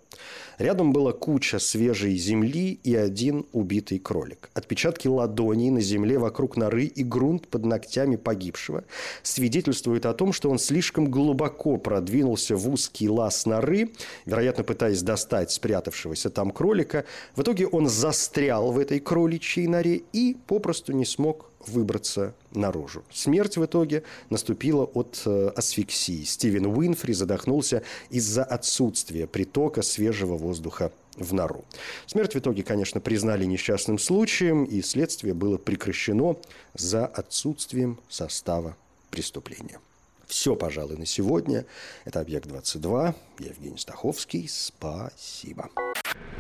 Рядом 0.60 0.94
была 0.94 1.14
куча 1.14 1.60
свежей 1.60 2.16
земли 2.16 2.80
и 2.84 2.96
один 2.96 3.46
убитый 3.54 4.00
кролик. 4.00 4.50
Отпечатки 4.54 5.08
ладоней 5.08 5.72
на 5.72 5.82
земле 5.82 6.20
вокруг 6.20 6.58
норы 6.58 6.86
и 6.86 7.04
грунт 7.04 7.48
под 7.48 7.66
ногтями 7.66 8.18
погибшего 8.18 8.84
свидетельствуют 9.24 10.06
о 10.06 10.14
том, 10.14 10.32
что 10.32 10.50
он 10.50 10.60
слишком 10.60 11.10
глубоко 11.10 11.78
продвинулся 11.78 12.56
в 12.56 12.70
узкий 12.70 13.10
лаз 13.10 13.46
норы, 13.46 13.92
вероятно, 14.26 14.64
пытаясь 14.64 15.02
достать 15.02 15.52
спрятавшегося 15.52 16.30
там 16.30 16.52
кролика. 16.52 17.06
В 17.36 17.42
итоге 17.42 17.68
он 17.68 17.88
застрял 17.88 18.72
в 18.72 18.78
этой 18.78 19.00
кроличьей 19.00 19.68
норе 19.68 20.04
и 20.14 20.38
попросту 20.48 20.94
не 20.94 21.06
смог 21.06 21.50
выбраться 21.68 22.34
наружу. 22.52 23.04
Смерть 23.12 23.58
в 23.58 23.66
итоге 23.66 24.04
наступила 24.30 24.84
от 24.84 25.22
э, 25.26 25.52
асфиксии. 25.56 26.24
Стивен 26.24 26.66
Уинфри 26.66 27.14
задохнулся 27.14 27.84
из-за 28.10 28.44
отсутствия 28.44 29.28
притока 29.28 29.82
свежего 29.82 30.38
воздуха 30.38 30.92
в 31.18 31.34
нору. 31.34 31.64
Смерть 32.06 32.34
в 32.34 32.40
итоге, 32.40 32.64
конечно, 32.64 33.00
признали 33.00 33.46
несчастным 33.46 34.00
случаем, 34.00 34.64
и 34.64 34.82
следствие 34.82 35.34
было 35.34 35.58
прекращено 35.58 36.36
за 36.74 37.06
отсутствием 37.06 38.00
состава 38.10 38.76
преступления. 39.10 39.80
Все, 40.28 40.56
пожалуй, 40.56 40.98
на 40.98 41.06
сегодня. 41.06 41.66
Это 42.06 42.20
«Объект-22». 42.22 43.14
Я 43.40 43.48
Евгений 43.48 43.78
Стаховский. 43.78 44.48
Спасибо. 44.50 45.70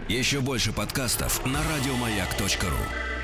Еще 0.09 0.41
больше 0.41 0.73
подкастов 0.73 1.45
на 1.45 1.61
радиомаяк.ру 1.63 3.22